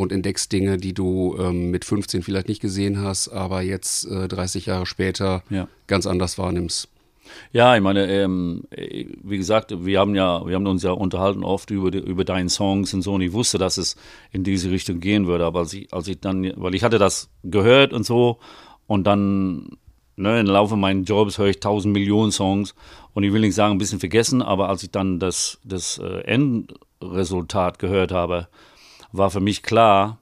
und 0.00 0.12
entdeckst 0.12 0.50
Dinge, 0.50 0.78
die 0.78 0.94
du 0.94 1.36
ähm, 1.38 1.70
mit 1.70 1.84
15 1.84 2.22
vielleicht 2.22 2.48
nicht 2.48 2.62
gesehen 2.62 3.02
hast, 3.02 3.28
aber 3.28 3.60
jetzt 3.60 4.06
äh, 4.06 4.28
30 4.28 4.66
Jahre 4.66 4.86
später 4.86 5.42
Ja. 5.50 5.68
ganz 5.86 6.06
anders 6.06 6.38
wahrnimmst. 6.38 6.88
Ja, 7.52 7.76
ich 7.76 7.82
meine, 7.82 8.10
ähm, 8.10 8.64
äh, 8.70 9.04
wie 9.22 9.36
gesagt, 9.36 9.84
wir 9.84 10.00
haben 10.00 10.14
ja, 10.14 10.44
wir 10.46 10.54
haben 10.54 10.66
uns 10.66 10.82
ja 10.82 10.92
unterhalten 10.92 11.44
oft 11.44 11.70
über, 11.70 11.90
die, 11.90 11.98
über 11.98 12.24
deine 12.24 12.48
Songs 12.48 12.94
und 12.94 13.02
so 13.02 13.12
und 13.12 13.20
ich 13.20 13.32
wusste, 13.34 13.58
dass 13.58 13.76
es 13.76 13.94
in 14.32 14.42
diese 14.42 14.70
Richtung 14.70 15.00
gehen 15.00 15.26
würde, 15.26 15.44
aber 15.44 15.60
als 15.60 15.74
ich, 15.74 15.92
als 15.92 16.08
ich 16.08 16.18
dann, 16.18 16.50
weil 16.56 16.74
ich 16.74 16.82
hatte 16.82 16.98
das 16.98 17.28
gehört 17.44 17.92
und 17.92 18.04
so 18.06 18.38
und 18.86 19.04
dann, 19.06 19.76
ne, 20.16 20.40
im 20.40 20.46
Laufe 20.46 20.76
meines 20.76 21.08
Jobs 21.08 21.36
höre 21.38 21.48
ich 21.48 21.60
tausend 21.60 21.92
Millionen 21.92 22.32
Songs 22.32 22.74
und 23.12 23.22
ich 23.22 23.32
will 23.34 23.42
nicht 23.42 23.54
sagen, 23.54 23.74
ein 23.74 23.78
bisschen 23.78 24.00
vergessen, 24.00 24.40
aber 24.40 24.70
als 24.70 24.82
ich 24.82 24.90
dann 24.90 25.20
das, 25.20 25.58
das 25.62 25.98
äh, 25.98 26.22
Endresultat 26.22 27.78
gehört 27.78 28.12
habe, 28.12 28.48
war 29.12 29.30
für 29.30 29.40
mich 29.40 29.62
klar, 29.62 30.18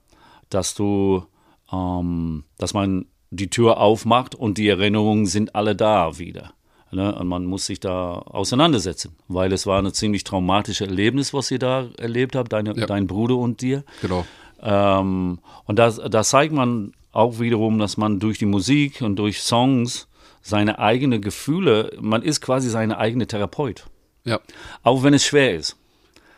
dass 0.50 0.74
du, 0.74 1.24
ähm, 1.72 2.44
dass 2.58 2.74
man 2.74 3.06
die 3.30 3.50
Tür 3.50 3.78
aufmacht 3.78 4.34
und 4.34 4.58
die 4.58 4.68
Erinnerungen 4.68 5.26
sind 5.26 5.54
alle 5.54 5.76
da 5.76 6.18
wieder. 6.18 6.52
Ne? 6.90 7.14
Und 7.14 7.28
man 7.28 7.44
muss 7.44 7.66
sich 7.66 7.80
da 7.80 8.12
auseinandersetzen, 8.14 9.14
weil 9.28 9.52
es 9.52 9.66
war 9.66 9.78
ein 9.82 9.92
ziemlich 9.92 10.24
traumatisches 10.24 10.86
Erlebnis, 10.88 11.34
was 11.34 11.50
ihr 11.50 11.58
da 11.58 11.88
erlebt 11.98 12.34
habt, 12.34 12.52
deine, 12.52 12.74
Ja. 12.74 12.86
dein 12.86 13.06
Bruder 13.06 13.36
und 13.36 13.60
dir. 13.60 13.84
Genau. 14.00 14.24
Ähm, 14.62 15.38
und 15.66 15.78
da, 15.78 15.90
da 15.90 16.22
zeigt 16.24 16.52
man 16.54 16.92
auch 17.12 17.38
wiederum, 17.40 17.78
dass 17.78 17.96
man 17.98 18.18
durch 18.20 18.38
die 18.38 18.46
Musik 18.46 19.02
und 19.02 19.16
durch 19.16 19.40
Songs 19.42 20.08
seine 20.40 20.78
eigenen 20.78 21.20
Gefühle, 21.20 21.92
man 22.00 22.22
ist 22.22 22.40
quasi 22.40 22.70
seine 22.70 22.96
eigene 22.96 23.26
Therapeut. 23.26 23.86
Ja. 24.24 24.40
Auch 24.82 25.02
wenn 25.02 25.12
es 25.14 25.24
schwer 25.26 25.54
ist. 25.54 25.76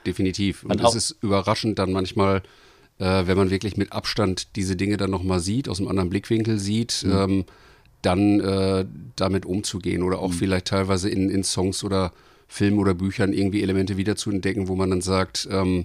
Definitiv. 0.07 0.65
Und, 0.65 0.73
Und 0.73 0.85
es 0.85 0.95
ist 0.95 1.17
überraschend 1.23 1.79
dann 1.79 1.93
manchmal, 1.93 2.43
äh, 2.99 3.27
wenn 3.27 3.37
man 3.37 3.51
wirklich 3.51 3.77
mit 3.77 3.93
Abstand 3.93 4.57
diese 4.57 4.77
Dinge 4.77 4.97
dann 4.97 5.11
nochmal 5.11 5.41
sieht, 5.41 5.69
aus 5.69 5.79
einem 5.79 5.89
anderen 5.89 6.11
Blickwinkel 6.11 6.59
sieht, 6.59 7.03
Mhm. 7.05 7.13
ähm, 7.13 7.45
dann 8.03 8.41
äh, 8.41 8.87
damit 9.17 9.45
umzugehen 9.45 10.03
oder 10.03 10.21
auch 10.21 10.33
vielleicht 10.33 10.69
teilweise 10.69 11.11
in, 11.11 11.29
in 11.29 11.45
Songs 11.45 11.85
oder 11.85 12.13
Filmen 12.49 12.79
oder 12.79 12.95
Büchern 12.95 13.33
irgendwie 13.35 13.63
Elemente 13.63 13.99
wieder 13.99 14.17
zu 14.17 14.31
entdecken, 14.31 14.69
wo 14.69 14.75
man 14.75 14.89
dann 14.91 15.03
sagt, 15.03 15.47
ähm, 15.51 15.85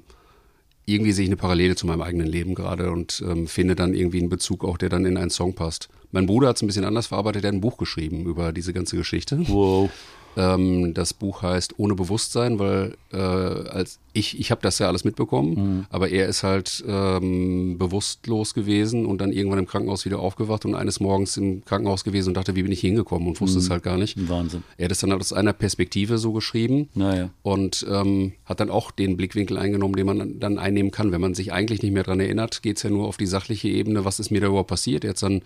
irgendwie 0.86 1.12
sehe 1.12 1.24
ich 1.26 1.30
eine 1.30 1.36
Parallele 1.36 1.76
zu 1.76 1.88
meinem 1.88 2.02
eigenen 2.02 2.28
Leben 2.28 2.56
gerade 2.56 2.92
und 2.92 3.22
ähm, 3.28 3.48
finde 3.48 3.76
dann 3.76 3.94
irgendwie 3.94 4.20
einen 4.20 4.30
Bezug 4.30 4.64
auch, 4.64 4.78
der 4.78 4.88
dann 4.90 5.06
in 5.06 5.18
einen 5.18 5.30
Song 5.32 5.56
passt. 5.56 5.90
Mein 6.12 6.26
Bruder 6.26 6.48
hat 6.50 6.56
es 6.56 6.62
ein 6.62 6.68
bisschen 6.68 6.86
anders 6.86 7.08
verarbeitet, 7.08 7.44
er 7.44 7.50
hat 7.50 7.56
ein 7.56 7.62
Buch 7.62 7.78
geschrieben 7.78 8.26
über 8.26 8.54
diese 8.54 8.72
ganze 8.72 8.96
Geschichte. 8.96 9.40
Wow. 9.48 9.90
Ähm, 10.38 10.94
das 10.94 11.13
Buch 11.13 11.42
heißt 11.42 11.75
Ohne 11.77 11.96
Bewusstsein, 11.96 12.60
weil 12.60 12.96
äh, 13.12 13.18
als 13.18 14.00
ich, 14.13 14.39
ich 14.39 14.51
habe 14.51 14.62
das 14.62 14.80
ja 14.80 14.88
alles 14.88 15.04
mitbekommen, 15.04 15.86
aber 15.89 16.10
er 16.10 16.27
ist 16.27 16.44
halt 16.44 16.84
ähm, 16.88 17.77
bewusstlos 17.77 18.54
gewesen 18.54 19.06
und 19.06 19.20
dann 19.20 19.32
irgendwann 19.34 19.60
im 19.60 19.68
Krankenhaus 19.68 20.06
wieder 20.06 20.20
aufgewacht 20.20 20.63
und 20.65 20.74
eines 20.75 21.00
Morgens 21.01 21.36
im 21.38 21.65
Krankenhaus 21.65 22.04
gewesen 22.06 22.30
und 22.30 22.38
dachte, 22.38 22.56
wie 22.56 22.63
bin 22.63 22.72
ich 22.72 22.80
hingekommen 22.80 23.27
und 23.27 23.42
wusste 23.42 23.60
es 23.60 23.70
halt 23.70 23.84
gar 23.84 23.98
nicht. 23.98 24.18
Wahnsinn. 24.30 24.63
Er 24.77 24.86
hat 24.86 24.92
es 24.94 25.00
dann 25.00 25.12
aus 25.12 25.34
einer 25.34 25.54
Perspektive 25.54 26.18
so 26.18 26.32
geschrieben 26.32 26.88
Naja. 26.94 27.30
und 27.42 27.86
ähm, 27.89 28.34
hat 28.46 28.62
dann 28.62 28.70
auch 28.70 28.92
den 28.92 29.18
Blickwinkel 29.18 29.58
eingenommen, 29.58 29.96
den 29.96 30.06
man 30.06 30.39
dann 30.39 30.58
einnehmen 30.60 30.92
kann. 30.92 31.12
Wenn 31.12 31.22
man 31.22 31.34
sich 31.34 31.51
eigentlich 31.51 31.82
nicht 31.82 31.94
mehr 31.94 32.04
dran 32.04 32.20
erinnert, 32.22 32.62
geht 32.63 32.77
es 32.77 32.84
ja 32.84 32.89
nur 32.89 33.08
auf 33.08 33.18
die 33.18 33.25
sachliche 33.27 33.68
Ebene, 33.68 34.06
was 34.06 34.20
ist 34.20 34.32
mir 34.32 34.39
da 34.39 34.48
überhaupt 34.48 34.70
passiert. 34.70 35.04
Er 35.04 35.10
hat 35.12 35.22
dann 35.22 35.42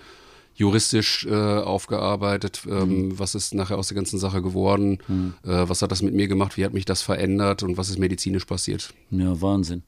juristisch 0.59 1.25
äh, 1.25 1.33
aufgearbeitet, 1.33 2.63
ähm, 2.69 3.17
was 3.17 3.33
ist 3.33 3.53
nachher 3.53 3.77
aus 3.77 3.87
der 3.87 3.95
ganzen 3.95 4.19
Sache 4.19 4.41
geworden, 4.41 4.99
äh, 5.43 5.69
was 5.69 5.81
hat 5.81 5.91
das 5.91 6.01
mit 6.01 6.13
mir 6.13 6.27
gemacht, 6.27 6.57
wie 6.57 6.65
hat 6.65 6.73
mich 6.73 6.83
das 6.83 7.01
verändert? 7.01 7.63
Und 7.63 7.77
was 7.77 7.89
ist 7.89 7.97
medizinisch 7.97 8.43
passiert. 8.43 8.93
Ja, 9.09 9.41
Wahnsinn. 9.41 9.83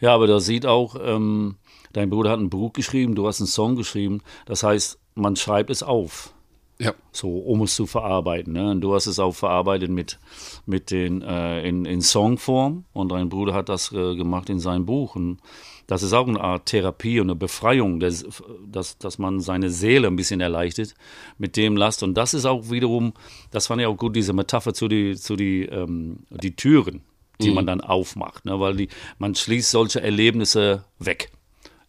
Ja, 0.00 0.14
aber 0.14 0.26
da 0.26 0.40
sieht 0.40 0.64
auch, 0.64 0.96
ähm, 0.98 1.56
dein 1.92 2.08
Bruder 2.08 2.30
hat 2.30 2.40
ein 2.40 2.48
Buch 2.48 2.72
geschrieben, 2.72 3.14
du 3.14 3.26
hast 3.26 3.40
einen 3.40 3.46
Song 3.46 3.76
geschrieben. 3.76 4.22
Das 4.46 4.62
heißt, 4.62 4.98
man 5.14 5.36
schreibt 5.36 5.68
es 5.68 5.82
auf, 5.82 6.32
Ja, 6.80 6.94
so 7.12 7.28
um 7.28 7.60
es 7.62 7.76
zu 7.76 7.86
verarbeiten. 7.86 8.54
Ne? 8.54 8.70
Und 8.70 8.80
du 8.80 8.94
hast 8.94 9.06
es 9.06 9.18
auch 9.18 9.32
verarbeitet 9.32 9.90
mit, 9.90 10.18
mit 10.64 10.90
den, 10.90 11.20
äh, 11.20 11.68
in, 11.68 11.84
in 11.84 12.00
Songform 12.00 12.84
und 12.94 13.12
dein 13.12 13.28
Bruder 13.28 13.52
hat 13.52 13.68
das 13.68 13.92
äh, 13.92 14.16
gemacht 14.16 14.48
in 14.48 14.58
seinem 14.60 14.86
Buch. 14.86 15.14
Und 15.14 15.40
das 15.86 16.02
ist 16.02 16.14
auch 16.14 16.26
eine 16.26 16.40
Art 16.40 16.64
Therapie 16.64 17.20
und 17.20 17.26
eine 17.26 17.36
Befreiung, 17.36 18.00
dass, 18.00 18.24
dass, 18.66 18.96
dass 18.96 19.18
man 19.18 19.40
seine 19.40 19.68
Seele 19.68 20.08
ein 20.08 20.16
bisschen 20.16 20.40
erleichtert 20.40 20.94
mit 21.36 21.58
dem 21.58 21.76
Last. 21.76 22.02
Und 22.02 22.14
das 22.14 22.32
ist 22.32 22.46
auch 22.46 22.70
wiederum, 22.70 23.12
das 23.50 23.66
fand 23.66 23.82
ich 23.82 23.86
auch 23.86 23.96
gut, 23.98 24.16
diese 24.16 24.32
Metapher 24.32 24.72
zu 24.72 24.88
die, 24.88 25.16
zu 25.16 25.36
die, 25.36 25.66
ähm, 25.66 26.20
die 26.30 26.56
Türen, 26.56 27.02
die 27.42 27.50
man 27.50 27.66
dann 27.66 27.82
aufmacht. 27.82 28.46
Ne? 28.46 28.58
Weil 28.58 28.76
die, 28.76 28.88
man 29.18 29.34
schließt 29.34 29.70
solche 29.70 30.00
Erlebnisse 30.00 30.84
weg. 30.98 31.30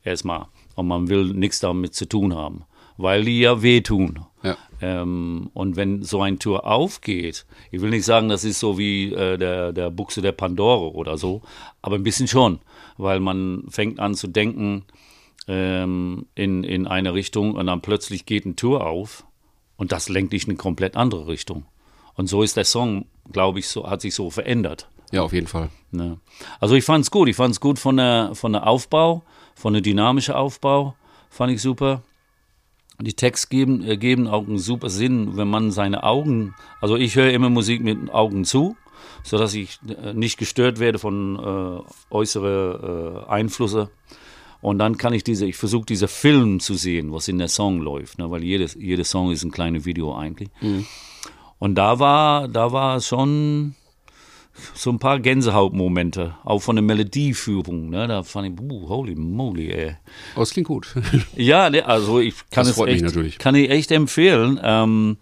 Erstmal. 0.03 0.47
Und 0.75 0.87
man 0.87 1.07
will 1.07 1.33
nichts 1.33 1.61
damit 1.61 1.93
zu 1.93 2.09
tun 2.09 2.35
haben. 2.35 2.65
Weil 2.97 3.23
die 3.23 3.39
ja 3.39 3.61
wehtun. 3.61 4.19
ja, 4.43 4.57
Ähm, 4.81 5.51
und 5.53 5.75
wenn 5.75 6.01
so 6.01 6.21
ein 6.21 6.39
Tür 6.39 6.65
aufgeht, 6.65 7.45
ich 7.71 7.81
will 7.81 7.91
nicht 7.91 8.05
sagen, 8.05 8.29
das 8.29 8.43
ist 8.43 8.59
so 8.59 8.77
wie 8.77 9.13
äh, 9.13 9.37
der, 9.37 9.73
der 9.73 9.91
Buchse 9.91 10.21
der 10.21 10.31
Pandora 10.31 10.87
oder 10.95 11.17
so, 11.17 11.41
aber 11.81 11.95
ein 11.95 12.03
bisschen 12.03 12.27
schon, 12.27 12.59
weil 12.97 13.19
man 13.19 13.63
fängt 13.69 13.99
an 13.99 14.15
zu 14.15 14.27
denken 14.27 14.85
ähm, 15.47 16.25
in, 16.33 16.63
in 16.63 16.87
eine 16.87 17.13
Richtung 17.13 17.55
und 17.55 17.67
dann 17.67 17.81
plötzlich 17.81 18.25
geht 18.25 18.45
eine 18.45 18.55
Tür 18.55 18.85
auf 18.85 19.23
und 19.77 19.91
das 19.91 20.09
lenkt 20.09 20.33
dich 20.33 20.43
in 20.43 20.51
eine 20.51 20.57
komplett 20.57 20.95
andere 20.95 21.27
Richtung. 21.27 21.65
Und 22.15 22.27
so 22.27 22.43
ist 22.43 22.57
der 22.57 22.65
Song, 22.65 23.05
glaube 23.31 23.59
ich, 23.59 23.67
so, 23.67 23.89
hat 23.89 24.01
sich 24.01 24.15
so 24.15 24.29
verändert. 24.29 24.89
ja, 25.11 25.21
auf 25.21 25.33
jeden 25.33 25.47
Fall. 25.47 25.69
Ne? 25.91 26.19
Also 26.59 26.75
ich 26.75 26.83
fand 26.83 27.03
es 27.03 27.11
gut. 27.11 27.29
Ich 27.29 27.35
fand 27.35 27.51
es 27.51 27.59
gut 27.59 27.79
von 27.79 27.97
der, 27.97 28.31
von 28.33 28.53
der 28.53 28.67
Aufbau, 28.67 29.23
von 29.55 29.73
der 29.73 29.81
dynamischen 29.81 30.33
Aufbau, 30.33 30.95
fand 31.29 31.53
ich 31.53 31.61
super. 31.61 32.01
Die 33.01 33.13
Texte 33.13 33.47
geben, 33.49 33.83
äh, 33.83 33.97
geben 33.97 34.27
auch 34.27 34.47
einen 34.47 34.59
super 34.59 34.89
Sinn, 34.89 35.37
wenn 35.37 35.47
man 35.47 35.71
seine 35.71 36.03
Augen, 36.03 36.53
also 36.79 36.95
ich 36.95 37.15
höre 37.15 37.31
immer 37.31 37.49
Musik 37.49 37.81
mit 37.81 38.11
Augen 38.11 38.45
zu, 38.45 38.75
sodass 39.23 39.53
ich 39.53 39.79
äh, 39.87 40.13
nicht 40.13 40.37
gestört 40.37 40.79
werde 40.79 40.99
von 40.99 41.37
äh, 41.37 42.13
äußeren 42.13 43.23
äh, 43.25 43.29
Einflüsse. 43.29 43.89
Und 44.61 44.77
dann 44.77 44.97
kann 44.97 45.13
ich 45.13 45.23
diese, 45.23 45.47
ich 45.47 45.57
versuche 45.57 45.85
diese 45.87 46.07
Film 46.07 46.59
zu 46.59 46.75
sehen, 46.75 47.11
was 47.11 47.27
in 47.27 47.39
der 47.39 47.47
Song 47.47 47.81
läuft, 47.81 48.19
ne? 48.19 48.29
weil 48.29 48.43
jedes, 48.43 48.75
jedes 48.75 49.09
Song 49.09 49.31
ist 49.31 49.43
ein 49.43 49.51
kleines 49.51 49.85
Video 49.85 50.15
eigentlich. 50.15 50.49
Und 51.57 51.75
da 51.75 51.97
war, 51.97 52.47
da 52.47 52.71
war 52.71 53.01
schon 53.01 53.73
so 54.73 54.89
ein 54.89 54.99
paar 54.99 55.19
Gänsehautmomente, 55.19 56.35
auch 56.43 56.61
von 56.61 56.75
der 56.75 56.83
Melodieführung. 56.83 57.89
Ne? 57.89 58.07
Da 58.07 58.23
fand 58.23 58.53
ich, 58.53 58.61
uh, 58.61 58.89
holy 58.89 59.15
moly, 59.15 59.71
ey. 59.71 59.95
Aber 60.33 60.43
es 60.43 60.51
klingt 60.51 60.67
gut. 60.67 60.93
Ja, 61.35 61.69
ne, 61.69 61.85
also 61.85 62.19
ich 62.19 62.35
kann 62.51 62.65
Das 62.65 62.77
es 62.77 62.85
echt, 62.85 63.03
natürlich. 63.03 63.37
kann 63.39 63.55
ich 63.55 63.69
echt 63.69 63.91
empfehlen. 63.91 64.59
Ähm, 64.63 65.17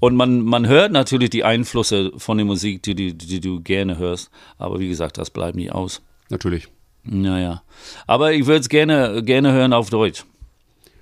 und 0.00 0.16
man, 0.16 0.40
man 0.40 0.66
hört 0.66 0.90
natürlich 0.92 1.30
die 1.30 1.44
Einflüsse 1.44 2.12
von 2.16 2.36
der 2.36 2.46
Musik, 2.46 2.82
die, 2.82 2.94
die, 2.94 3.16
die 3.16 3.40
du 3.40 3.60
gerne 3.60 3.98
hörst. 3.98 4.30
Aber 4.58 4.80
wie 4.80 4.88
gesagt, 4.88 5.18
das 5.18 5.30
bleibt 5.30 5.56
nicht 5.56 5.72
aus. 5.72 6.02
Natürlich. 6.28 6.68
Naja. 7.04 7.62
Aber 8.06 8.32
ich 8.32 8.46
würde 8.46 8.60
es 8.60 8.68
gerne, 8.68 9.22
gerne 9.22 9.52
hören 9.52 9.72
auf 9.72 9.90
Deutsch. 9.90 10.24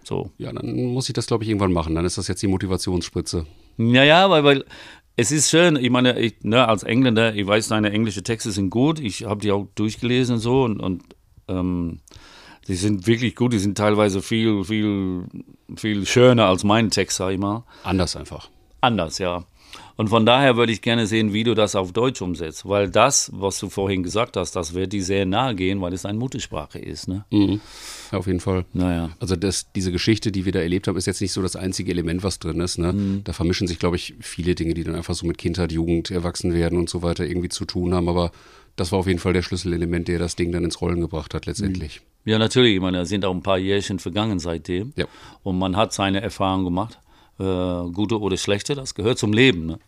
So. 0.03 0.31
Ja, 0.39 0.53
dann 0.53 0.75
muss 0.93 1.09
ich 1.09 1.13
das, 1.13 1.27
glaube 1.27 1.45
ich, 1.45 1.51
irgendwann 1.51 1.73
machen. 1.73 1.95
Dann 1.95 2.05
ist 2.05 2.19
das 2.19 2.29
jetzt 2.29 2.43
die 2.43 2.49
Motivationsspritze. 2.49 3.47
Naja, 3.77 4.29
weil, 4.29 4.45
weil 4.45 4.65
es 5.17 5.33
ist 5.33 5.51
schön, 5.51 5.77
ich 5.77 5.91
meine, 5.91 6.19
ich, 6.19 6.43
ne, 6.43 6.67
als 6.67 6.83
Engländer, 6.83 7.35
ich 7.35 7.47
weiß, 7.47 7.69
deine 7.69 7.93
englischen 7.93 8.25
Texte 8.25 8.53
sind 8.53 8.71
gut, 8.71 9.01
ich 9.01 9.25
habe 9.25 9.41
die 9.41 9.53
auch 9.53 9.67
durchgelesen 9.75 10.37
und 10.37 10.41
so 10.41 10.63
und, 10.65 10.81
und 10.81 11.03
ähm, 11.49 12.01
die 12.69 12.75
sind 12.75 13.07
wirklich 13.07 13.35
gut, 13.37 13.53
die 13.53 13.59
sind 13.59 13.77
teilweise 13.77 14.23
viel, 14.23 14.65
viel, 14.65 15.25
viel 15.77 16.07
schöner 16.07 16.47
als 16.47 16.65
mein 16.65 16.91
Text, 16.91 17.17
sag 17.17 17.33
ich 17.33 17.39
mal. 17.39 17.65
Anders 17.83 18.17
einfach. 18.17 18.49
Anders, 18.81 19.19
ja. 19.19 19.45
Und 19.97 20.09
von 20.09 20.25
daher 20.25 20.57
würde 20.57 20.73
ich 20.73 20.83
gerne 20.83 21.07
sehen, 21.07 21.33
wie 21.33 21.45
du 21.45 21.55
das 21.55 21.75
auf 21.75 21.93
Deutsch 21.93 22.23
umsetzt, 22.23 22.69
weil 22.69 22.89
das, 22.89 23.31
was 23.35 23.59
du 23.59 23.69
vorhin 23.69 24.03
gesagt 24.03 24.37
hast, 24.37 24.57
das 24.57 24.75
wird 24.75 24.93
dir 24.93 25.05
sehr 25.05 25.27
nahe 25.27 25.55
gehen, 25.55 25.81
weil 25.81 25.93
es 25.93 26.07
eine 26.07 26.19
Muttersprache 26.19 26.79
ist, 26.79 27.09
ne? 27.09 27.25
Mhm. 27.31 27.61
Auf 28.13 28.27
jeden 28.27 28.41
Fall. 28.41 28.65
Naja. 28.73 29.11
Also 29.21 29.37
das, 29.37 29.73
diese 29.73 29.93
Geschichte, 29.93 30.33
die 30.33 30.45
wir 30.45 30.53
da 30.53 30.61
erlebt 30.61 30.89
haben, 30.89 30.97
ist 30.97 31.07
jetzt 31.07 31.21
nicht 31.21 31.33
so 31.33 31.43
das 31.43 31.57
einzige 31.57 31.91
Element, 31.91 32.23
was 32.23 32.39
drin 32.39 32.61
ist. 32.61 32.79
Ne? 32.79 32.93
Mhm. 32.93 33.25
Da 33.25 33.33
vermischen 33.33 33.67
sich, 33.67 33.79
glaube 33.79 33.97
ich, 33.97 34.15
viele 34.21 34.55
Dinge, 34.55 34.75
die 34.75 34.85
dann 34.85 34.95
einfach 34.95 35.15
so 35.15 35.27
mit 35.27 35.39
Kindheit, 35.39 35.73
Jugend, 35.73 36.11
Erwachsenwerden 36.11 36.79
und 36.79 36.89
so 36.89 37.03
weiter 37.03 37.25
irgendwie 37.27 37.49
zu 37.49 37.65
tun 37.65 37.95
haben. 37.95 38.09
Aber 38.09 38.33
das 38.77 38.93
war 38.93 38.99
auf 38.99 39.07
jeden 39.07 39.19
Fall 39.19 39.33
der 39.33 39.43
Schlüsselelement, 39.43 40.09
der 40.09 40.19
das 40.19 40.37
Ding 40.37 40.53
dann 40.53 40.65
ins 40.65 40.81
Rollen 40.81 41.01
gebracht 41.01 41.35
hat 41.35 41.47
letztendlich. 41.47 42.01
Ja, 42.25 42.39
natürlich. 42.39 42.75
Ich 42.75 42.81
meine, 42.81 42.99
da 42.99 43.05
sind 43.05 43.25
auch 43.25 43.35
ein 43.35 43.43
paar 43.43 43.59
Jährchen 43.59 43.99
vergangen 43.99 44.39
seitdem. 44.39 44.93
Ja. 44.97 45.07
Und 45.43 45.59
man 45.59 45.77
hat 45.77 45.93
seine 45.93 46.21
Erfahrungen 46.21 46.65
gemacht, 46.65 46.99
äh, 47.39 47.43
gute 47.93 48.21
oder 48.21 48.37
schlechte, 48.37 48.75
das 48.75 48.95
gehört 48.95 49.19
zum 49.19 49.33
Leben. 49.33 49.67
Ne? 49.67 49.79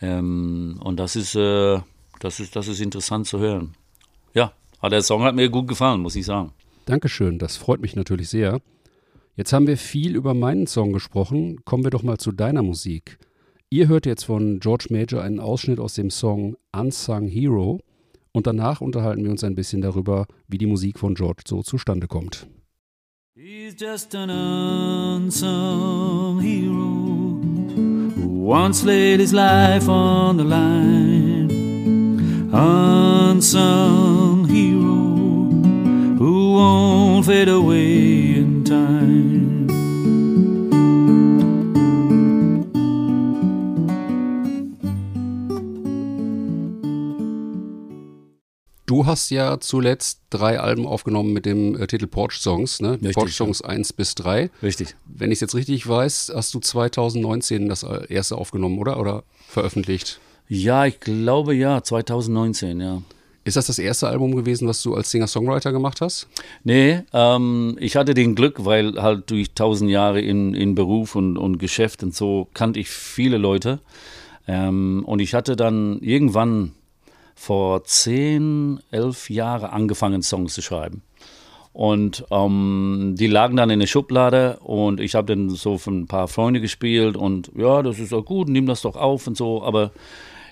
Ähm, 0.00 0.78
und 0.82 0.98
das 0.98 1.16
ist, 1.16 1.34
äh, 1.34 1.80
das, 2.20 2.40
ist, 2.40 2.54
das 2.56 2.68
ist 2.68 2.80
interessant 2.80 3.26
zu 3.26 3.38
hören. 3.38 3.74
Ja, 4.34 4.52
aber 4.80 4.90
der 4.90 5.02
Song 5.02 5.22
hat 5.22 5.34
mir 5.34 5.48
gut 5.48 5.68
gefallen, 5.68 6.00
muss 6.00 6.16
ich 6.16 6.24
sagen. 6.24 6.52
Dankeschön, 6.84 7.38
das 7.38 7.56
freut 7.56 7.80
mich 7.80 7.96
natürlich 7.96 8.28
sehr. 8.28 8.60
Jetzt 9.36 9.52
haben 9.52 9.66
wir 9.66 9.76
viel 9.76 10.16
über 10.16 10.34
meinen 10.34 10.66
Song 10.66 10.92
gesprochen. 10.92 11.64
Kommen 11.64 11.84
wir 11.84 11.90
doch 11.90 12.02
mal 12.02 12.18
zu 12.18 12.32
deiner 12.32 12.62
Musik. 12.62 13.18
Ihr 13.70 13.88
hört 13.88 14.04
jetzt 14.04 14.24
von 14.24 14.60
George 14.60 14.88
Major 14.90 15.22
einen 15.22 15.40
Ausschnitt 15.40 15.80
aus 15.80 15.94
dem 15.94 16.10
Song 16.10 16.56
Unsung 16.72 17.28
Hero 17.28 17.80
und 18.32 18.46
danach 18.46 18.80
unterhalten 18.80 19.24
wir 19.24 19.30
uns 19.30 19.44
ein 19.44 19.54
bisschen 19.54 19.80
darüber, 19.80 20.26
wie 20.48 20.58
die 20.58 20.66
Musik 20.66 20.98
von 20.98 21.14
George 21.14 21.42
so 21.46 21.62
zustande 21.62 22.08
kommt. 22.08 22.46
He's 23.34 23.74
just 23.78 24.14
an 24.14 24.28
unsung 24.28 26.38
hero 26.40 27.40
who 28.14 28.44
once 28.44 28.84
laid 28.84 29.20
his 29.20 29.32
life 29.32 29.88
on 29.88 30.36
the 30.36 30.44
line. 30.44 31.48
Unsung 32.52 34.31
won't 36.52 37.24
fade 37.24 37.48
away 37.48 38.36
in 38.36 38.64
time. 38.64 39.52
Du 48.86 49.06
hast 49.06 49.30
ja 49.30 49.58
zuletzt 49.58 50.20
drei 50.28 50.60
Alben 50.60 50.86
aufgenommen 50.86 51.32
mit 51.32 51.46
dem 51.46 51.80
äh, 51.80 51.86
Titel 51.86 52.06
Porch 52.06 52.34
Songs, 52.34 52.80
ne? 52.80 52.92
Richtig, 52.92 53.14
Porch 53.14 53.32
Songs 53.34 53.62
1 53.62 53.94
bis 53.94 54.14
3. 54.16 54.50
Richtig. 54.62 54.94
Wenn 55.06 55.30
ich 55.30 55.36
es 55.36 55.40
jetzt 55.40 55.54
richtig 55.54 55.88
weiß, 55.88 56.30
hast 56.34 56.52
du 56.52 56.60
2019 56.60 57.70
das 57.70 57.82
erste 57.82 58.36
aufgenommen, 58.36 58.78
oder? 58.78 59.00
Oder 59.00 59.24
veröffentlicht? 59.48 60.20
Ja, 60.46 60.84
ich 60.84 61.00
glaube 61.00 61.54
ja, 61.54 61.82
2019, 61.82 62.80
ja. 62.80 63.02
Ist 63.44 63.56
das 63.56 63.66
das 63.66 63.78
erste 63.78 64.08
Album 64.08 64.36
gewesen, 64.36 64.68
was 64.68 64.82
du 64.82 64.94
als 64.94 65.10
Singer-Songwriter 65.10 65.72
gemacht 65.72 66.00
hast? 66.00 66.28
Nee, 66.62 67.00
ähm, 67.12 67.76
ich 67.80 67.96
hatte 67.96 68.14
den 68.14 68.36
Glück, 68.36 68.64
weil 68.64 69.02
halt 69.02 69.30
durch 69.30 69.52
tausend 69.54 69.90
Jahre 69.90 70.20
in, 70.20 70.54
in 70.54 70.76
Beruf 70.76 71.16
und, 71.16 71.36
und 71.36 71.58
Geschäft 71.58 72.04
und 72.04 72.14
so 72.14 72.48
kannte 72.54 72.78
ich 72.78 72.88
viele 72.88 73.38
Leute. 73.38 73.80
Ähm, 74.46 75.02
und 75.06 75.20
ich 75.20 75.34
hatte 75.34 75.56
dann 75.56 75.98
irgendwann 76.00 76.72
vor 77.34 77.82
zehn, 77.84 78.80
elf 78.92 79.28
Jahren 79.28 79.70
angefangen, 79.70 80.22
Songs 80.22 80.54
zu 80.54 80.62
schreiben. 80.62 81.02
Und 81.72 82.24
ähm, 82.30 83.14
die 83.18 83.26
lagen 83.26 83.56
dann 83.56 83.70
in 83.70 83.80
der 83.80 83.86
Schublade 83.86 84.58
und 84.60 85.00
ich 85.00 85.14
habe 85.14 85.34
dann 85.34 85.48
so 85.50 85.78
für 85.78 85.90
ein 85.90 86.06
paar 86.06 86.28
Freunde 86.28 86.60
gespielt 86.60 87.16
und 87.16 87.50
ja, 87.56 87.82
das 87.82 87.98
ist 87.98 88.12
doch 88.12 88.22
gut, 88.22 88.48
nimm 88.48 88.66
das 88.66 88.82
doch 88.82 88.94
auf 88.94 89.26
und 89.26 89.36
so. 89.36 89.62
Aber 89.62 89.90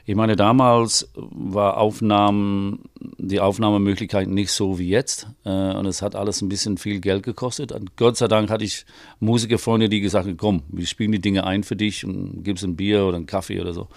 ich 0.07 0.14
meine, 0.14 0.37
damals 0.37 1.11
war 1.14 1.76
Aufnahmen, 1.76 2.85
die 3.19 3.40
Aufnahmemöglichkeiten 3.40 4.35
nicht 4.35 4.52
so 4.52 4.78
wie 4.78 4.88
jetzt. 4.88 5.28
Äh, 5.45 5.50
und 5.50 5.87
es 5.87 6.02
hat 6.02 6.14
alles 6.14 6.42
ein 6.42 6.49
bisschen 6.49 6.78
viel 6.78 7.00
Geld 7.00 7.23
gekostet. 7.23 7.73
Und 7.73 7.97
Gott 7.97 8.16
sei 8.16 8.28
Dank 8.28 8.50
hatte 8.50 8.64
ich 8.64 8.87
Musikerfreunde, 9.21 9.88
die 9.88 10.00
gesagt 10.00 10.26
haben, 10.26 10.37
komm, 10.37 10.62
wir 10.69 10.87
spielen 10.87 11.12
die 11.12 11.21
Dinge 11.21 11.45
ein 11.45 11.62
für 11.62 11.76
dich 11.76 12.04
und 12.04 12.42
gibst 12.42 12.64
ein 12.64 12.76
Bier 12.76 13.04
oder 13.04 13.16
einen 13.16 13.26
Kaffee 13.26 13.61
oder 13.61 13.73
so. 13.73 13.88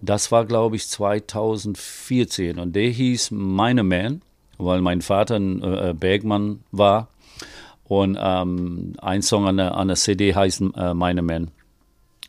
Das 0.00 0.32
war, 0.32 0.44
glaube 0.46 0.76
ich, 0.76 0.88
2014 0.88 2.58
und 2.58 2.74
der 2.74 2.88
hieß 2.90 3.30
Meine 3.30 3.82
Man 3.82 4.22
weil 4.64 4.80
mein 4.80 5.02
Vater 5.02 5.36
ein 5.36 5.62
äh, 5.62 5.94
Bergmann 5.98 6.60
war. 6.70 7.08
Und 7.84 8.18
ähm, 8.20 8.94
ein 9.02 9.22
Song 9.22 9.46
an 9.46 9.56
der, 9.58 9.76
an 9.76 9.88
der 9.88 9.96
CD 9.96 10.34
heißt 10.34 10.62
äh, 10.76 10.94
Meine 10.94 11.22
Men. 11.22 11.50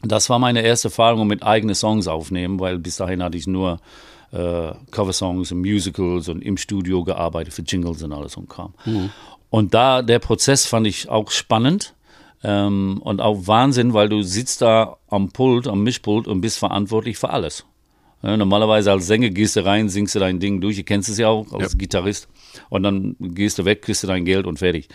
Das 0.03 0.29
war 0.29 0.39
meine 0.39 0.61
erste 0.61 0.89
Erfahrung 0.89 1.27
mit 1.27 1.43
eigenen 1.43 1.75
Songs 1.75 2.07
aufnehmen, 2.07 2.59
weil 2.59 2.77
bis 2.77 2.97
dahin 2.97 3.23
hatte 3.23 3.37
ich 3.37 3.47
nur 3.47 3.79
äh, 4.31 4.71
Coversongs 4.91 5.51
und 5.51 5.61
Musicals 5.61 6.27
und 6.27 6.41
im 6.41 6.57
Studio 6.57 7.03
gearbeitet 7.03 7.53
für 7.53 7.61
Jingles 7.61 8.03
und 8.03 8.11
alles 8.11 8.35
und 8.35 8.49
Kram. 8.49 8.73
Mhm. 8.85 9.09
Und 9.49 9.73
da 9.73 10.01
der 10.01 10.19
Prozess 10.19 10.65
fand 10.65 10.87
ich 10.87 11.09
auch 11.09 11.31
spannend 11.31 11.93
ähm, 12.43 12.99
und 13.03 13.21
auch 13.21 13.47
Wahnsinn, 13.47 13.93
weil 13.93 14.09
du 14.09 14.23
sitzt 14.23 14.61
da 14.61 14.97
am 15.09 15.29
Pult, 15.29 15.67
am 15.67 15.83
Mischpult 15.83 16.27
und 16.27 16.41
bist 16.41 16.59
verantwortlich 16.59 17.17
für 17.17 17.29
alles. 17.29 17.65
Ja, 18.23 18.37
normalerweise 18.37 18.89
als 18.91 19.05
Sänger 19.05 19.29
gehst 19.29 19.57
du 19.57 19.65
rein, 19.65 19.89
singst 19.89 20.15
du 20.15 20.19
dein 20.19 20.39
Ding 20.39 20.61
durch, 20.61 20.77
du 20.77 20.83
kennst 20.83 21.09
es 21.09 21.17
ja 21.17 21.27
auch 21.27 21.51
als 21.51 21.73
ja. 21.73 21.77
Gitarrist. 21.77 22.29
Und 22.69 22.83
dann 22.83 23.17
gehst 23.19 23.59
du 23.59 23.65
weg, 23.65 23.81
kriegst 23.81 24.01
du 24.03 24.07
dein 24.07 24.23
Geld 24.23 24.47
und 24.47 24.59
fertig. 24.59 24.87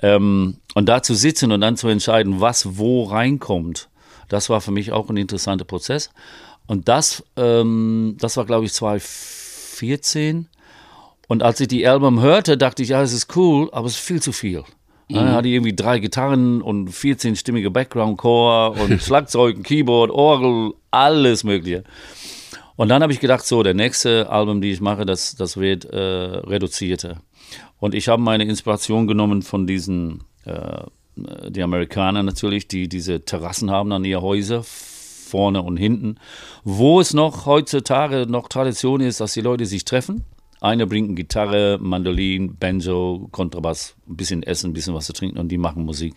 Ähm, 0.00 0.56
und 0.74 0.88
da 0.88 1.02
zu 1.02 1.14
sitzen 1.14 1.52
und 1.52 1.60
dann 1.60 1.76
zu 1.76 1.88
entscheiden, 1.88 2.40
was 2.40 2.78
wo 2.78 3.04
reinkommt, 3.04 3.89
das 4.30 4.48
war 4.48 4.62
für 4.62 4.70
mich 4.70 4.92
auch 4.92 5.10
ein 5.10 5.18
interessanter 5.18 5.66
Prozess. 5.66 6.10
Und 6.66 6.88
das, 6.88 7.22
ähm, 7.36 8.16
das 8.18 8.36
war, 8.36 8.46
glaube 8.46 8.64
ich, 8.64 8.72
2014. 8.72 10.48
Und 11.28 11.42
als 11.42 11.60
ich 11.60 11.68
die 11.68 11.86
Album 11.86 12.20
hörte, 12.20 12.56
dachte 12.56 12.82
ich, 12.82 12.90
ja, 12.90 13.02
es 13.02 13.12
ist 13.12 13.36
cool, 13.36 13.68
aber 13.72 13.86
es 13.86 13.96
ist 13.96 14.00
viel 14.00 14.22
zu 14.22 14.32
viel. 14.32 14.60
Mhm. 15.08 15.14
Dann 15.14 15.32
hatte 15.32 15.48
ich 15.48 15.54
irgendwie 15.54 15.74
drei 15.74 15.98
Gitarren 15.98 16.62
und 16.62 16.90
14-stimmige 16.90 17.70
Background-Chor 17.70 18.76
und 18.80 19.02
Schlagzeug, 19.02 19.64
Keyboard, 19.64 20.10
Orgel, 20.10 20.74
alles 20.92 21.44
Mögliche. 21.44 21.82
Und 22.76 22.88
dann 22.88 23.02
habe 23.02 23.12
ich 23.12 23.20
gedacht, 23.20 23.44
so, 23.44 23.62
der 23.62 23.74
nächste 23.74 24.30
Album, 24.30 24.60
die 24.60 24.70
ich 24.70 24.80
mache, 24.80 25.04
das, 25.04 25.34
das 25.34 25.56
wird 25.56 25.84
äh, 25.86 25.98
reduzierter. 25.98 27.20
Und 27.78 27.94
ich 27.94 28.08
habe 28.08 28.22
meine 28.22 28.44
Inspiration 28.44 29.08
genommen 29.08 29.42
von 29.42 29.66
diesen, 29.66 30.22
äh, 30.44 30.84
die 31.16 31.62
Amerikaner 31.62 32.22
natürlich, 32.22 32.68
die 32.68 32.88
diese 32.88 33.24
Terrassen 33.24 33.70
haben 33.70 33.92
an 33.92 34.04
ihr 34.04 34.22
Häuser, 34.22 34.62
vorne 34.64 35.62
und 35.62 35.76
hinten, 35.76 36.16
wo 36.64 37.00
es 37.00 37.14
noch 37.14 37.46
heutzutage 37.46 38.26
noch 38.28 38.48
Tradition 38.48 39.00
ist, 39.00 39.20
dass 39.20 39.34
die 39.34 39.40
Leute 39.40 39.66
sich 39.66 39.84
treffen. 39.84 40.24
Einer 40.60 40.86
bringt 40.86 41.08
eine 41.08 41.14
Gitarre, 41.14 41.78
Mandolin, 41.80 42.56
Banjo, 42.56 43.28
Kontrabass, 43.30 43.94
ein 44.08 44.16
bisschen 44.16 44.42
Essen, 44.42 44.70
ein 44.70 44.72
bisschen 44.72 44.94
was 44.94 45.06
zu 45.06 45.12
trinken 45.12 45.38
und 45.38 45.48
die 45.48 45.56
machen 45.56 45.84
Musik. 45.84 46.14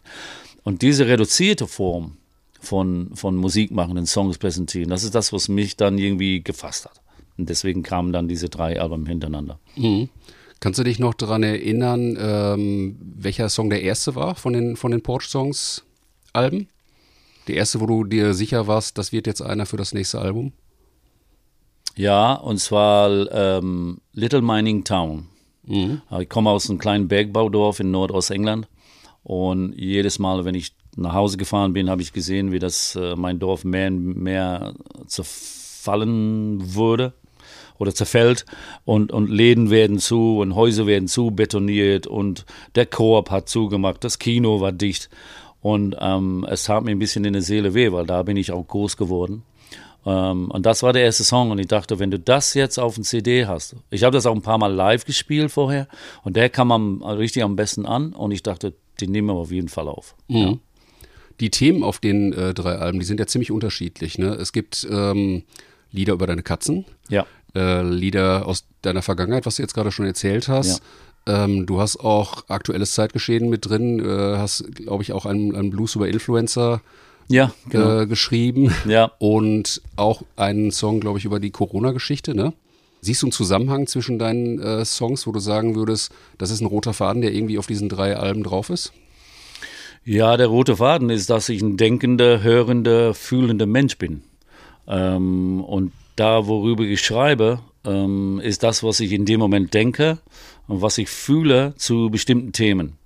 Und 0.64 0.82
diese 0.82 1.08
reduzierte 1.08 1.68
Form, 1.68 2.18
von, 2.64 3.10
von 3.14 3.36
Musik 3.36 3.72
machen 3.72 3.98
und 3.98 4.06
Songs 4.06 4.38
präsentieren. 4.38 4.90
Das 4.90 5.04
ist 5.04 5.14
das, 5.14 5.34
was 5.34 5.50
mich 5.50 5.76
dann 5.76 5.98
irgendwie 5.98 6.42
gefasst 6.42 6.86
hat. 6.86 7.02
Und 7.38 7.50
deswegen 7.50 7.84
kamen 7.84 8.14
dann 8.14 8.28
diese 8.28 8.50
drei 8.50 8.80
Alben 8.80 9.06
hintereinander. 9.06 9.60
Mhm. 9.76 10.10
Kannst 10.64 10.80
du 10.80 10.86
dich 10.86 10.98
noch 10.98 11.14
daran 11.14 11.44
erinnern, 11.44 12.18
ähm, 12.18 12.96
welcher 13.02 13.50
Song 13.50 13.70
der 13.70 13.82
erste 13.82 14.16
war 14.16 14.36
von 14.36 14.54
den, 14.54 14.78
von 14.78 14.92
den 14.92 15.04
Porch-Songs-Alben? 15.04 16.70
Der 17.50 17.56
erste, 17.56 17.82
wo 17.82 17.86
du 17.86 18.06
dir 18.06 18.34
sicher 18.34 18.66
warst, 18.66 18.98
das 18.98 19.12
wird 19.12 19.28
jetzt 19.28 19.42
einer 19.42 19.66
für 19.66 19.76
das 19.76 19.94
nächste 19.94 20.20
Album? 20.20 20.54
Ja, 21.98 22.36
und 22.36 22.62
zwar 22.62 23.30
ähm, 23.34 23.98
Little 24.14 24.42
Mining 24.42 24.86
Town. 24.86 25.28
Mhm. 25.68 26.02
Ich 26.22 26.30
komme 26.30 26.52
aus 26.52 26.70
einem 26.70 26.80
kleinen 26.80 27.10
Bergbaudorf 27.10 27.82
in 27.82 27.92
Nordostengland 27.92 28.70
und 29.22 29.74
jedes 29.74 30.18
Mal, 30.18 30.46
wenn 30.46 30.56
ich 30.56 30.74
nach 30.96 31.14
Hause 31.14 31.36
gefahren 31.36 31.74
bin, 31.74 31.90
habe 31.90 32.02
ich 32.02 32.14
gesehen, 32.14 32.54
wie 32.54 32.60
das 32.60 32.96
äh, 32.96 33.18
mein 33.18 33.38
Dorf 33.38 33.66
mehr 33.66 33.88
und 33.88 34.16
mehr 34.16 34.76
zerfallen 35.08 36.74
wurde 36.74 37.12
oder 37.78 37.94
zerfällt 37.94 38.46
und, 38.86 39.12
und 39.12 39.30
Läden 39.30 39.70
werden 39.70 40.00
zu 40.00 40.40
und 40.40 40.56
Häuser 40.56 40.88
werden 40.88 41.08
zu 41.08 41.32
betoniert 41.32 42.08
und 42.08 42.46
der 42.76 42.86
Koop 42.86 43.30
hat 43.30 43.50
zugemacht, 43.50 44.04
das 44.04 44.20
Kino 44.20 44.62
war 44.62 44.72
dicht 44.72 45.10
und 45.62 45.96
ähm, 46.00 46.46
es 46.50 46.64
tat 46.64 46.84
mir 46.84 46.92
ein 46.92 47.00
bisschen 47.00 47.26
in 47.26 47.34
der 47.34 47.42
Seele 47.42 47.74
weh, 47.74 47.92
weil 47.92 48.06
da 48.06 48.24
bin 48.24 48.38
ich 48.38 48.52
auch 48.52 48.68
groß 48.68 48.98
geworden. 48.98 49.44
Ähm, 50.06 50.52
und 50.52 50.66
das 50.66 50.84
war 50.84 50.92
der 50.92 51.04
erste 51.04 51.24
Song 51.24 51.52
und 51.52 51.60
ich 51.60 51.68
dachte, 51.68 52.00
wenn 52.00 52.12
du 52.12 52.20
das 52.20 52.54
jetzt 52.54 52.78
auf 52.78 52.96
dem 52.96 53.04
CD 53.04 53.46
hast, 53.46 53.76
ich 53.90 54.04
habe 54.04 54.16
das 54.16 54.26
auch 54.26 54.36
ein 54.36 54.42
paar 54.42 54.58
Mal 54.58 54.74
live 54.74 55.06
gespielt 55.06 55.52
vorher 55.52 55.88
und 56.24 56.36
der 56.36 56.50
kam 56.50 56.72
am, 56.72 57.02
richtig 57.02 57.44
am 57.44 57.56
besten 57.56 57.86
an 57.86 58.14
und 58.14 58.32
ich 58.32 58.44
dachte, 58.44 58.74
den 59.00 59.12
nehmen 59.12 59.30
wir 59.30 59.36
auf 59.36 59.52
jeden 59.52 59.70
Fall 59.70 59.88
auf. 59.88 60.16
Mhm. 60.28 60.38
Ja 60.38 60.58
die 61.40 61.50
Themen 61.50 61.84
auf 61.84 62.00
den 62.00 62.34
äh, 62.34 62.54
drei 62.54 62.76
Alben, 62.76 63.00
die 63.00 63.06
sind 63.06 63.20
ja 63.20 63.28
ziemlich 63.28 63.52
unterschiedlich. 63.52 64.18
Ne? 64.18 64.34
Es 64.36 64.54
gibt 64.54 64.88
ähm, 64.90 65.44
Lieder 65.92 66.14
über 66.14 66.28
deine 66.28 66.44
Katzen, 66.44 66.86
ja. 67.10 67.26
Äh, 67.56 67.84
Lieder 67.84 68.48
aus 68.48 68.66
deiner 68.82 69.02
Vergangenheit, 69.02 69.46
was 69.46 69.56
du 69.56 69.62
jetzt 69.62 69.74
gerade 69.74 69.92
schon 69.92 70.06
erzählt 70.06 70.48
hast. 70.48 70.82
Ja. 71.28 71.46
Ähm, 71.46 71.66
du 71.66 71.80
hast 71.80 71.98
auch 71.98 72.50
aktuelles 72.50 72.94
Zeitgeschehen 72.94 73.50
mit 73.50 73.70
drin, 73.70 74.00
äh, 74.00 74.38
hast, 74.38 74.76
glaube 74.76 75.04
ich, 75.04 75.14
auch 75.14 75.26
einen, 75.26 75.56
einen, 75.56 75.70
Blues 75.70 75.96
über 75.96 76.08
Influencer 76.08 76.82
ja, 77.30 77.54
genau. 77.70 78.02
Äh, 78.02 78.08
geschrieben. 78.08 78.74
Ja. 78.88 79.12
Und 79.20 79.82
auch 79.96 80.24
einen 80.36 80.72
Song, 80.72 81.00
glaube 81.00 81.20
ich, 81.20 81.26
über 81.26 81.40
die 81.40 81.52
Corona-Geschichte, 81.52 82.36
ne? 82.36 82.54
Siehst 83.00 83.22
du 83.22 83.28
einen 83.28 83.32
Zusammenhang 83.34 83.88
zwischen 83.88 84.18
deinen 84.18 84.60
äh, 84.60 84.86
Songs, 84.86 85.28
wo 85.28 85.34
du 85.34 85.40
sagen 85.40 85.76
würdest, 85.76 86.12
das 86.38 86.52
ist 86.52 86.62
ein 86.62 86.68
roter 86.68 86.94
Faden, 86.94 87.22
der 87.22 87.34
irgendwie 87.34 87.58
auf 87.58 87.68
diesen 87.68 87.90
drei 87.90 88.16
Alben 88.16 88.44
drauf 88.44 88.70
ist? 88.70 88.94
Ja, 90.06 90.38
der 90.38 90.48
rote 90.48 90.78
Faden 90.78 91.10
ist, 91.10 91.30
dass 91.30 91.50
ich 91.50 91.62
ein 91.62 91.78
denkender, 91.78 92.42
hörender, 92.42 93.14
fühlender 93.14 93.66
Mensch 93.66 93.98
bin. 93.98 94.24
Ähm, 94.88 95.62
und 95.62 95.92
da, 96.16 96.48
worüber 96.48 96.84
ich 96.84 97.02
schreibe, 97.02 97.60
ähm, 97.86 98.40
ist 98.44 98.64
das, 98.64 98.84
was 98.84 99.00
ich 99.00 99.12
in 99.12 99.26
dem 99.26 99.40
Moment 99.40 99.74
denke 99.74 100.20
und 100.68 100.82
was 100.82 100.98
ich 100.98 101.10
fühle 101.10 101.74
zu 101.78 102.10
bestimmten 102.10 102.52
Themen. 102.52 102.98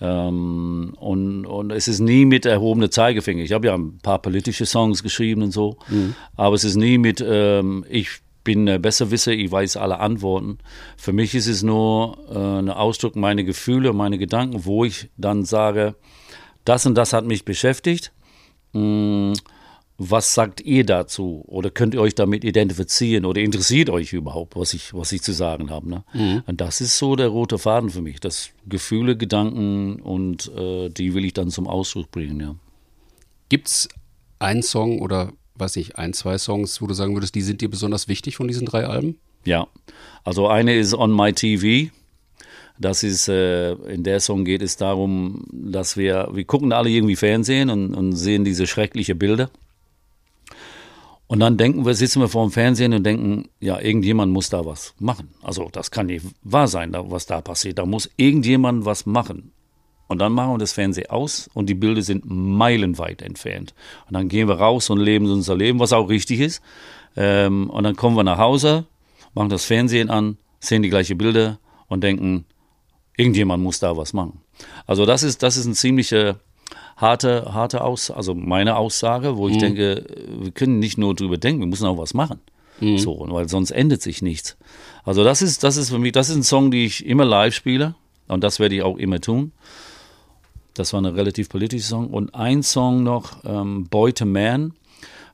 Ähm, 0.00 0.94
und, 0.98 1.46
und 1.46 1.70
es 1.72 1.88
ist 1.88 2.00
nie 2.00 2.24
mit 2.24 2.46
erhobener 2.46 2.90
Zeigefinger. 2.90 3.42
Ich 3.42 3.52
habe 3.52 3.66
ja 3.66 3.74
ein 3.74 3.98
paar 3.98 4.20
politische 4.20 4.66
Songs 4.66 5.02
geschrieben 5.02 5.42
und 5.42 5.50
so, 5.50 5.76
mhm. 5.88 6.14
aber 6.36 6.54
es 6.54 6.64
ist 6.64 6.76
nie 6.76 6.96
mit, 6.96 7.24
ähm, 7.26 7.84
ich 7.88 8.08
bin 8.42 8.66
äh, 8.66 8.78
Besserwisser, 8.78 9.32
ich 9.32 9.50
weiß 9.50 9.76
alle 9.76 10.00
Antworten. 10.00 10.58
Für 10.96 11.12
mich 11.12 11.34
ist 11.34 11.46
es 11.46 11.62
nur 11.62 12.16
äh, 12.30 12.38
ein 12.38 12.70
Ausdruck 12.70 13.16
meiner 13.16 13.42
Gefühle, 13.42 13.92
meine 13.92 14.16
Gedanken, 14.16 14.64
wo 14.64 14.84
ich 14.84 15.10
dann 15.18 15.44
sage, 15.44 15.94
das 16.64 16.86
und 16.86 16.94
das 16.94 17.12
hat 17.12 17.26
mich 17.26 17.44
beschäftigt. 17.44 18.12
Hm, 18.72 19.34
was 20.02 20.32
sagt 20.32 20.62
ihr 20.62 20.86
dazu? 20.86 21.44
Oder 21.46 21.70
könnt 21.70 21.92
ihr 21.92 22.00
euch 22.00 22.14
damit 22.14 22.42
identifizieren 22.42 23.26
oder 23.26 23.42
interessiert 23.42 23.90
euch 23.90 24.14
überhaupt, 24.14 24.56
was 24.56 24.72
ich, 24.72 24.94
was 24.94 25.12
ich 25.12 25.20
zu 25.20 25.32
sagen 25.32 25.68
habe? 25.68 25.90
Ne? 25.90 26.04
Mhm. 26.14 26.42
Und 26.46 26.62
das 26.62 26.80
ist 26.80 26.96
so 26.96 27.16
der 27.16 27.28
rote 27.28 27.58
Faden 27.58 27.90
für 27.90 28.00
mich. 28.00 28.18
Das 28.18 28.48
Gefühle, 28.66 29.14
Gedanken 29.14 30.00
und 30.00 30.50
äh, 30.56 30.88
die 30.88 31.12
will 31.12 31.26
ich 31.26 31.34
dann 31.34 31.50
zum 31.50 31.68
Ausdruck 31.68 32.10
bringen, 32.10 32.40
ja. 32.40 32.54
Gibt 33.50 33.68
es 33.68 33.88
einen 34.38 34.62
Song 34.62 35.02
oder 35.02 35.34
weiß 35.56 35.76
ich, 35.76 35.98
ein, 35.98 36.14
zwei 36.14 36.38
Songs, 36.38 36.80
wo 36.80 36.86
du 36.86 36.94
sagen 36.94 37.14
würdest, 37.14 37.34
die 37.34 37.42
sind 37.42 37.60
dir 37.60 37.68
besonders 37.68 38.08
wichtig 38.08 38.36
von 38.36 38.48
diesen 38.48 38.64
drei 38.64 38.86
Alben? 38.86 39.18
Ja, 39.44 39.66
also 40.24 40.48
eine 40.48 40.76
ist 40.76 40.94
On 40.94 41.14
My 41.14 41.34
TV. 41.34 41.92
Das 42.78 43.02
ist, 43.02 43.28
äh, 43.28 43.72
in 43.72 44.02
der 44.02 44.20
Song 44.20 44.46
geht 44.46 44.62
es 44.62 44.78
darum, 44.78 45.44
dass 45.52 45.98
wir, 45.98 46.30
wir 46.32 46.44
gucken 46.44 46.72
alle 46.72 46.88
irgendwie 46.88 47.16
Fernsehen 47.16 47.68
und, 47.68 47.94
und 47.94 48.16
sehen 48.16 48.46
diese 48.46 48.66
schrecklichen 48.66 49.18
Bilder. 49.18 49.50
Und 51.30 51.38
dann 51.38 51.56
denken 51.56 51.86
wir, 51.86 51.94
sitzen 51.94 52.20
wir 52.20 52.28
vor 52.28 52.44
dem 52.44 52.50
Fernsehen 52.50 52.92
und 52.92 53.04
denken, 53.04 53.48
ja, 53.60 53.78
irgendjemand 53.78 54.32
muss 54.32 54.50
da 54.50 54.66
was 54.66 54.94
machen. 54.98 55.28
Also 55.42 55.68
das 55.70 55.92
kann 55.92 56.06
nicht 56.06 56.26
wahr 56.42 56.66
sein, 56.66 56.92
was 56.92 57.26
da 57.26 57.40
passiert. 57.40 57.78
Da 57.78 57.86
muss 57.86 58.10
irgendjemand 58.16 58.84
was 58.84 59.06
machen. 59.06 59.52
Und 60.08 60.18
dann 60.18 60.32
machen 60.32 60.54
wir 60.54 60.58
das 60.58 60.72
Fernsehen 60.72 61.08
aus 61.08 61.48
und 61.54 61.66
die 61.66 61.74
Bilder 61.74 62.02
sind 62.02 62.24
meilenweit 62.26 63.22
entfernt. 63.22 63.74
Und 64.08 64.14
dann 64.14 64.28
gehen 64.28 64.48
wir 64.48 64.56
raus 64.56 64.90
und 64.90 64.98
leben 64.98 65.30
unser 65.30 65.56
Leben, 65.56 65.78
was 65.78 65.92
auch 65.92 66.08
richtig 66.08 66.40
ist. 66.40 66.62
Ähm, 67.14 67.70
und 67.70 67.84
dann 67.84 67.94
kommen 67.94 68.16
wir 68.16 68.24
nach 68.24 68.38
Hause, 68.38 68.86
machen 69.32 69.50
das 69.50 69.64
Fernsehen 69.64 70.10
an 70.10 70.36
sehen 70.60 70.82
die 70.82 70.90
gleichen 70.90 71.16
Bilder 71.16 71.58
und 71.88 72.04
denken, 72.04 72.44
irgendjemand 73.16 73.62
muss 73.62 73.80
da 73.80 73.96
was 73.96 74.12
machen. 74.12 74.40
Also 74.84 75.06
das 75.06 75.22
ist, 75.22 75.42
das 75.42 75.56
ist 75.56 75.66
ein 75.66 75.74
ziemliche 75.74 76.40
harte, 77.00 77.52
harte 77.54 77.82
Aus, 77.82 78.10
also 78.10 78.34
meine 78.34 78.76
Aussage, 78.76 79.36
wo 79.36 79.48
ich 79.48 79.56
Mhm. 79.56 79.60
denke, 79.60 80.04
wir 80.40 80.50
können 80.52 80.78
nicht 80.78 80.98
nur 80.98 81.14
drüber 81.14 81.38
denken, 81.38 81.60
wir 81.60 81.66
müssen 81.66 81.86
auch 81.86 81.98
was 81.98 82.14
machen. 82.14 82.40
Mhm. 82.80 82.98
So, 82.98 83.26
weil 83.28 83.48
sonst 83.48 83.70
endet 83.70 84.02
sich 84.02 84.22
nichts. 84.22 84.56
Also 85.04 85.24
das 85.24 85.42
ist, 85.42 85.64
das 85.64 85.76
ist 85.76 85.90
für 85.90 85.98
mich, 85.98 86.12
das 86.12 86.28
ist 86.30 86.36
ein 86.36 86.42
Song, 86.42 86.70
den 86.70 86.84
ich 86.86 87.04
immer 87.06 87.24
live 87.24 87.54
spiele 87.54 87.94
und 88.28 88.42
das 88.44 88.58
werde 88.60 88.74
ich 88.76 88.82
auch 88.82 88.96
immer 88.96 89.20
tun. 89.20 89.52
Das 90.74 90.92
war 90.92 91.00
ein 91.00 91.06
relativ 91.06 91.48
politischer 91.48 91.88
Song. 91.88 92.08
Und 92.08 92.34
ein 92.34 92.62
Song 92.62 93.02
noch, 93.02 93.44
ähm, 93.44 93.84
Boy 93.90 94.12
to 94.12 94.24
Man. 94.24 94.74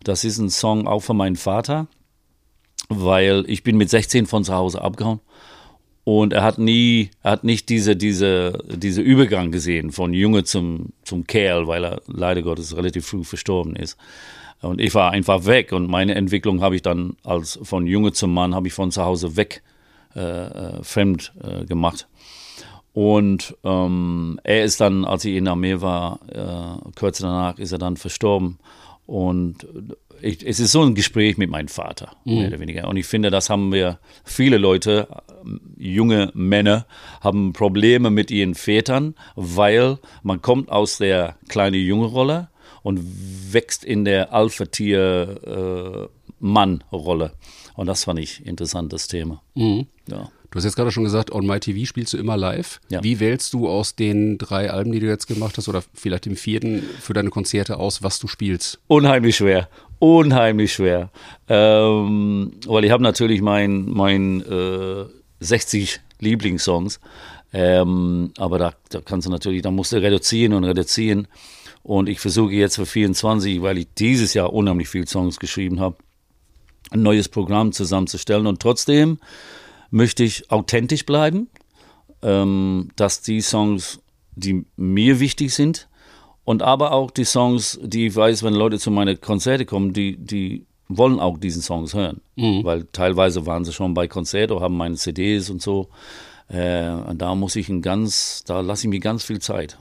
Das 0.03 0.25
ist 0.25 0.39
ein 0.39 0.51
Song 0.51 0.87
auch 0.89 1.01
von 1.01 1.17
meinem 1.17 1.37
Vater, 1.37 1.87
weil 2.89 3.45
ich 3.49 3.63
bin 3.63 3.77
mit 3.77 3.91
16 3.91 4.27
von 4.27 4.45
zu 4.45 4.55
Hause 4.55 4.81
abgehauen. 4.83 5.21
Und 6.09 6.33
er 6.33 6.45
hat 6.45 6.59
nie, 6.59 7.11
er 7.25 7.33
hat 7.33 7.43
nicht 7.43 7.69
diese, 7.69 7.97
diese, 7.97 8.63
diese 8.69 9.03
Übergang 9.03 9.51
gesehen 9.51 9.91
von 9.91 10.13
Junge 10.15 10.45
zum, 10.45 10.93
zum 11.03 11.27
Kerl, 11.27 11.67
weil 11.67 11.85
er 11.85 12.01
leider 12.07 12.43
Gottes 12.43 12.77
relativ 12.77 13.07
früh 13.09 13.25
verstorben 13.25 13.75
ist. 13.75 13.99
Und 14.63 14.81
ich 14.81 14.95
war 14.95 15.11
einfach 15.11 15.47
weg 15.47 15.73
und 15.73 15.91
meine 15.91 16.15
Entwicklung 16.15 16.61
habe 16.61 16.77
ich 16.77 16.83
dann 16.83 17.17
als 17.25 17.59
von 17.61 17.89
Junge 17.89 18.13
zum 18.13 18.33
Mann 18.33 18.55
habe 18.55 18.69
ich 18.69 18.73
von 18.73 18.93
zu 18.93 19.03
Hause 19.03 19.37
weg 19.37 19.65
äh, 20.15 20.21
äh, 20.21 20.85
fremd 20.85 21.33
äh, 21.43 21.65
gemacht. 21.65 22.07
Und 22.93 23.57
ähm, 23.65 24.39
er 24.45 24.63
ist 24.63 24.81
dann, 24.81 25.05
als 25.05 25.25
ich 25.25 25.35
in 25.35 25.47
der 25.47 25.55
Armee 25.55 25.81
war, 25.81 26.21
äh, 26.29 26.89
kurz 26.95 27.19
danach 27.19 27.59
ist 27.59 27.73
er 27.73 27.79
dann 27.79 27.97
verstorben. 27.97 28.61
Und 29.07 29.67
ich, 30.21 30.47
es 30.47 30.61
ist 30.61 30.73
so 30.73 30.83
ein 30.83 30.95
Gespräch 30.95 31.39
mit 31.39 31.49
meinem 31.51 31.69
Vater, 31.69 32.17
mehr 32.25 32.49
oder 32.49 32.59
weniger. 32.59 32.89
Und 32.89 32.97
ich 32.97 33.07
finde, 33.07 33.31
das 33.31 33.49
haben 33.51 33.73
wir, 33.73 34.01
viele 34.25 34.59
Leute, 34.59 35.07
junge 35.77 36.33
Männer, 36.35 36.87
haben 37.21 37.53
Probleme 37.53 38.11
mit 38.11 38.33
ihren 38.33 38.55
Vätern, 38.55 39.15
weil 39.37 39.99
man 40.23 40.41
kommt 40.43 40.71
aus 40.71 40.99
der 40.99 41.37
kleine 41.49 41.77
junge 41.77 42.07
Rolle 42.07 42.49
und 42.83 43.01
wächst 43.53 43.85
in 43.85 44.05
der 44.05 44.33
Alpha-Tier-Mann-Rolle. 44.33 47.33
und 47.77 47.87
das 47.87 48.03
fand 48.05 48.19
ich 48.19 48.41
ein 48.41 48.47
interessantes 48.47 49.07
Thema. 49.09 49.43
Ja. 50.09 50.31
Du 50.57 50.61
hast 50.61 50.65
jetzt 50.65 50.77
gerade 50.77 50.91
schon 50.91 51.05
gesagt, 51.05 51.33
On 51.33 51.47
My 51.47 51.61
TV 51.61 51.85
spielst 51.85 52.15
du 52.15 52.17
immer 52.17 52.39
live. 52.39 52.81
Ja. 52.89 53.05
Wie 53.05 53.21
wählst 53.21 53.53
du 53.53 53.69
aus 53.69 53.95
den 53.95 54.39
drei 54.39 54.71
Alben, 54.71 54.91
die 54.91 55.01
du 55.01 55.07
jetzt 55.07 55.27
gemacht 55.27 55.59
hast, 55.59 55.69
oder 55.69 55.83
vielleicht 55.93 56.25
dem 56.25 56.35
vierten 56.35 56.83
für 56.99 57.13
deine 57.13 57.29
Konzerte 57.29 57.77
aus, 57.77 58.03
was 58.03 58.19
du 58.21 58.27
spielst? 58.27 58.79
Unheimlich 58.87 59.37
schwer. 59.37 59.69
Unheimlich 59.99 60.73
schwer. 60.73 61.11
Ähm, 61.51 62.53
weil 62.67 62.87
ich 62.87 62.91
habe 62.91 63.03
natürlich 63.03 63.43
mein, 63.43 63.85
mein 63.91 64.41
äh, 64.51 65.05
60 65.41 66.01
Lieblingssongs. 66.21 67.01
Ähm, 67.53 68.33
aber 68.39 68.59
da, 68.59 68.73
da 68.89 69.03
kannst 69.03 69.27
du 69.27 69.31
natürlich, 69.31 69.61
da 69.61 69.71
musst 69.71 69.93
du 69.93 70.01
reduzieren 70.01 70.55
und 70.55 70.65
reduzieren. 70.65 71.29
Und 71.83 72.09
ich 72.09 72.19
versuche 72.19 72.55
jetzt 72.55 72.77
für 72.77 72.87
24, 72.87 73.61
weil 73.61 73.77
ich 73.77 73.89
dieses 73.99 74.33
Jahr 74.33 74.55
unheimlich 74.55 74.89
viele 74.89 75.07
Songs 75.07 75.39
geschrieben 75.39 75.81
habe, 75.81 75.97
ein 76.93 77.03
neues 77.03 77.29
Programm 77.29 77.73
zusammenzustellen. 77.73 78.47
Und 78.47 78.63
trotzdem 78.63 79.19
möchte 79.91 80.25
ich 80.25 80.51
authentisch 80.51 81.07
bleiben, 81.07 81.49
ähm, 82.23 82.91
dass 82.97 83.23
die 83.23 83.41
Songs, 83.41 84.01
die 84.35 84.65
mir 84.77 85.21
wichtig 85.21 85.55
sind, 85.55 85.89
und 86.45 86.63
aber 86.63 86.93
auch 86.93 87.11
die 87.11 87.25
Songs, 87.25 87.79
die 87.83 88.07
ich 88.07 88.15
weiß, 88.15 88.45
wenn 88.45 88.55
Leute 88.55 88.79
zu 88.79 88.91
meinen 88.93 89.21
Konzerte 89.21 89.67
kommen, 89.67 89.93
die, 89.93 90.17
die 90.17 90.65
wollen 90.89 91.19
auch 91.19 91.39
diesen 91.39 91.61
Songs 91.61 91.93
hören. 91.93 92.21
Weil 92.65 92.85
teilweise 92.93 93.47
waren 93.47 93.65
sie 93.65 93.73
schon 93.73 93.95
bei 93.95 94.07
Konzerten, 94.07 94.61
haben 94.61 94.77
meine 94.77 94.95
CDs 94.95 95.51
und 95.51 95.61
so. 95.61 95.89
Äh, 96.49 96.91
und 96.91 97.21
da 97.21 97.35
muss 97.35 97.57
ich 97.57 97.69
ein 97.69 97.83
ganz, 97.83 98.45
da 98.47 98.61
lasse 98.61 98.87
ich 98.87 98.91
mir 98.91 99.01
ganz 99.01 99.25
viel 99.25 99.41
Zeit 99.41 99.77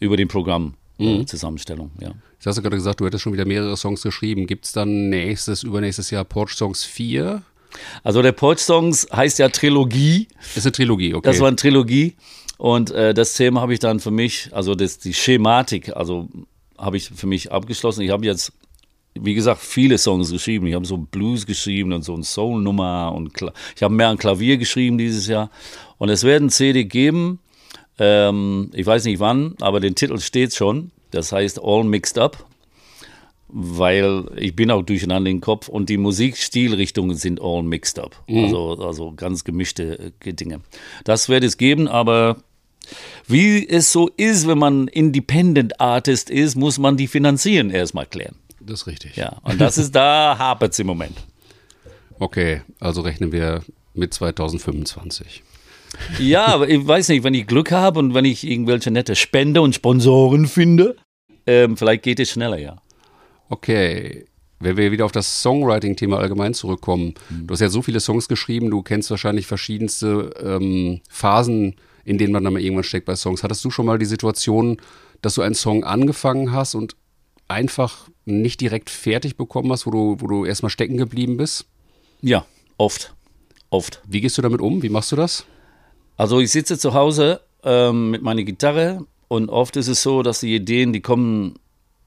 über 0.00 0.16
den 0.16 0.28
Programm 0.28 0.74
äh, 0.98 1.24
Zusammenstellung, 1.26 1.90
ja. 2.00 2.12
Jetzt 2.34 2.46
hast 2.46 2.56
du 2.56 2.62
gerade 2.62 2.76
gesagt, 2.76 3.00
du 3.00 3.04
hättest 3.04 3.22
schon 3.22 3.34
wieder 3.34 3.44
mehrere 3.44 3.76
Songs 3.76 4.02
geschrieben. 4.02 4.46
Gibt 4.46 4.64
es 4.64 4.72
dann 4.72 5.10
nächstes, 5.10 5.62
übernächstes 5.62 6.10
Jahr 6.10 6.24
Porch 6.24 6.52
Songs 6.52 6.84
4? 6.84 7.42
Also 8.02 8.22
der 8.22 8.32
Porch 8.32 8.58
Songs 8.58 9.06
heißt 9.12 9.38
ja 9.38 9.48
Trilogie. 9.48 10.28
Ist 10.54 10.66
eine 10.66 10.72
Trilogie, 10.72 11.14
okay. 11.14 11.28
Das 11.28 11.40
war 11.40 11.48
eine 11.48 11.56
Trilogie. 11.56 12.16
Und 12.58 12.90
äh, 12.90 13.14
das 13.14 13.34
Thema 13.34 13.62
habe 13.62 13.72
ich 13.72 13.78
dann 13.78 14.00
für 14.00 14.10
mich, 14.10 14.50
also 14.52 14.74
das, 14.74 14.98
die 14.98 15.14
Schematik, 15.14 15.96
also 15.96 16.28
habe 16.76 16.96
ich 16.96 17.08
für 17.08 17.26
mich 17.26 17.50
abgeschlossen. 17.50 18.02
Ich 18.02 18.10
habe 18.10 18.26
jetzt, 18.26 18.52
wie 19.14 19.34
gesagt, 19.34 19.60
viele 19.62 19.96
Songs 19.96 20.30
geschrieben. 20.30 20.66
Ich 20.66 20.74
habe 20.74 20.86
so 20.86 20.98
Blues 20.98 21.46
geschrieben 21.46 21.92
und 21.92 22.02
so 22.02 22.14
ein 22.14 22.22
Soul-Nummer 22.22 23.12
und 23.14 23.32
Kla 23.32 23.52
ich 23.74 23.82
habe 23.82 23.94
mehr 23.94 24.08
an 24.08 24.18
Klavier 24.18 24.58
geschrieben 24.58 24.98
dieses 24.98 25.26
Jahr. 25.26 25.50
Und 25.98 26.10
es 26.10 26.24
werden 26.24 26.50
CD 26.50 26.84
geben, 26.84 27.38
ähm, 27.98 28.70
ich 28.74 28.86
weiß 28.86 29.04
nicht 29.04 29.20
wann, 29.20 29.54
aber 29.60 29.80
den 29.80 29.94
Titel 29.94 30.18
steht 30.18 30.54
schon. 30.54 30.90
Das 31.10 31.32
heißt 31.32 31.60
All 31.62 31.84
Mixed 31.84 32.18
Up 32.18 32.44
weil 33.52 34.26
ich 34.36 34.54
bin 34.54 34.70
auch 34.70 34.82
durcheinander 34.82 35.30
im 35.30 35.40
Kopf 35.40 35.68
und 35.68 35.88
die 35.88 35.96
Musikstilrichtungen 35.96 37.16
sind 37.16 37.40
all 37.40 37.62
mixed 37.62 37.98
up. 37.98 38.22
Also, 38.28 38.76
also 38.80 39.12
ganz 39.12 39.44
gemischte 39.44 40.12
äh, 40.24 40.32
Dinge. 40.32 40.60
Das 41.04 41.28
wird 41.28 41.44
es 41.44 41.56
geben, 41.56 41.88
aber 41.88 42.36
wie 43.26 43.68
es 43.68 43.92
so 43.92 44.08
ist, 44.16 44.48
wenn 44.48 44.58
man 44.58 44.88
Independent 44.88 45.80
Artist 45.80 46.30
ist, 46.30 46.56
muss 46.56 46.78
man 46.78 46.96
die 46.96 47.06
Finanzieren 47.06 47.70
erstmal 47.70 48.06
klären. 48.06 48.36
das 48.60 48.82
ist 48.82 48.86
richtig. 48.86 49.16
Ja, 49.16 49.38
und 49.42 49.60
das 49.60 49.78
ist 49.78 49.94
da 49.94 50.36
hapert 50.38 50.78
im 50.78 50.86
Moment. 50.86 51.16
Okay, 52.18 52.62
also 52.80 53.00
rechnen 53.00 53.32
wir 53.32 53.62
mit 53.94 54.12
2025. 54.12 55.42
Ja, 56.18 56.46
aber 56.46 56.68
ich 56.68 56.86
weiß 56.86 57.08
nicht, 57.08 57.24
wenn 57.24 57.34
ich 57.34 57.46
Glück 57.46 57.72
habe 57.72 57.98
und 57.98 58.14
wenn 58.14 58.24
ich 58.24 58.46
irgendwelche 58.46 58.90
nette 58.90 59.16
Spender 59.16 59.62
und 59.62 59.74
Sponsoren 59.74 60.46
finde, 60.46 60.96
ähm, 61.46 61.76
vielleicht 61.76 62.02
geht 62.02 62.20
es 62.20 62.30
schneller, 62.30 62.58
ja. 62.58 62.76
Okay, 63.50 64.26
wenn 64.60 64.76
wir 64.76 64.92
wieder 64.92 65.04
auf 65.04 65.12
das 65.12 65.42
Songwriting-Thema 65.42 66.18
allgemein 66.18 66.54
zurückkommen. 66.54 67.14
Du 67.30 67.52
hast 67.52 67.60
ja 67.60 67.68
so 67.68 67.82
viele 67.82 67.98
Songs 67.98 68.28
geschrieben, 68.28 68.70
du 68.70 68.82
kennst 68.82 69.10
wahrscheinlich 69.10 69.46
verschiedenste 69.46 70.32
ähm, 70.40 71.00
Phasen, 71.08 71.74
in 72.04 72.16
denen 72.16 72.32
man 72.32 72.44
dann 72.44 72.52
mal 72.52 72.62
irgendwann 72.62 72.84
steckt 72.84 73.06
bei 73.06 73.16
Songs. 73.16 73.42
Hattest 73.42 73.64
du 73.64 73.70
schon 73.70 73.86
mal 73.86 73.98
die 73.98 74.06
Situation, 74.06 74.76
dass 75.20 75.34
du 75.34 75.42
einen 75.42 75.56
Song 75.56 75.82
angefangen 75.82 76.52
hast 76.52 76.74
und 76.74 76.94
einfach 77.48 78.08
nicht 78.24 78.60
direkt 78.60 78.88
fertig 78.88 79.36
bekommen 79.36 79.72
hast, 79.72 79.84
wo 79.86 79.90
du, 79.90 80.16
wo 80.20 80.26
du 80.28 80.44
erstmal 80.44 80.70
stecken 80.70 80.96
geblieben 80.96 81.36
bist? 81.36 81.66
Ja, 82.22 82.46
oft. 82.76 83.14
Oft. 83.70 84.00
Wie 84.06 84.20
gehst 84.20 84.38
du 84.38 84.42
damit 84.42 84.60
um? 84.60 84.82
Wie 84.82 84.88
machst 84.90 85.10
du 85.10 85.16
das? 85.16 85.44
Also 86.16 86.38
ich 86.38 86.52
sitze 86.52 86.78
zu 86.78 86.94
Hause 86.94 87.40
ähm, 87.64 88.10
mit 88.10 88.22
meiner 88.22 88.44
Gitarre 88.44 89.04
und 89.26 89.48
oft 89.48 89.76
ist 89.76 89.88
es 89.88 90.02
so, 90.02 90.22
dass 90.22 90.40
die 90.40 90.54
Ideen, 90.54 90.92
die 90.92 91.00
kommen 91.00 91.54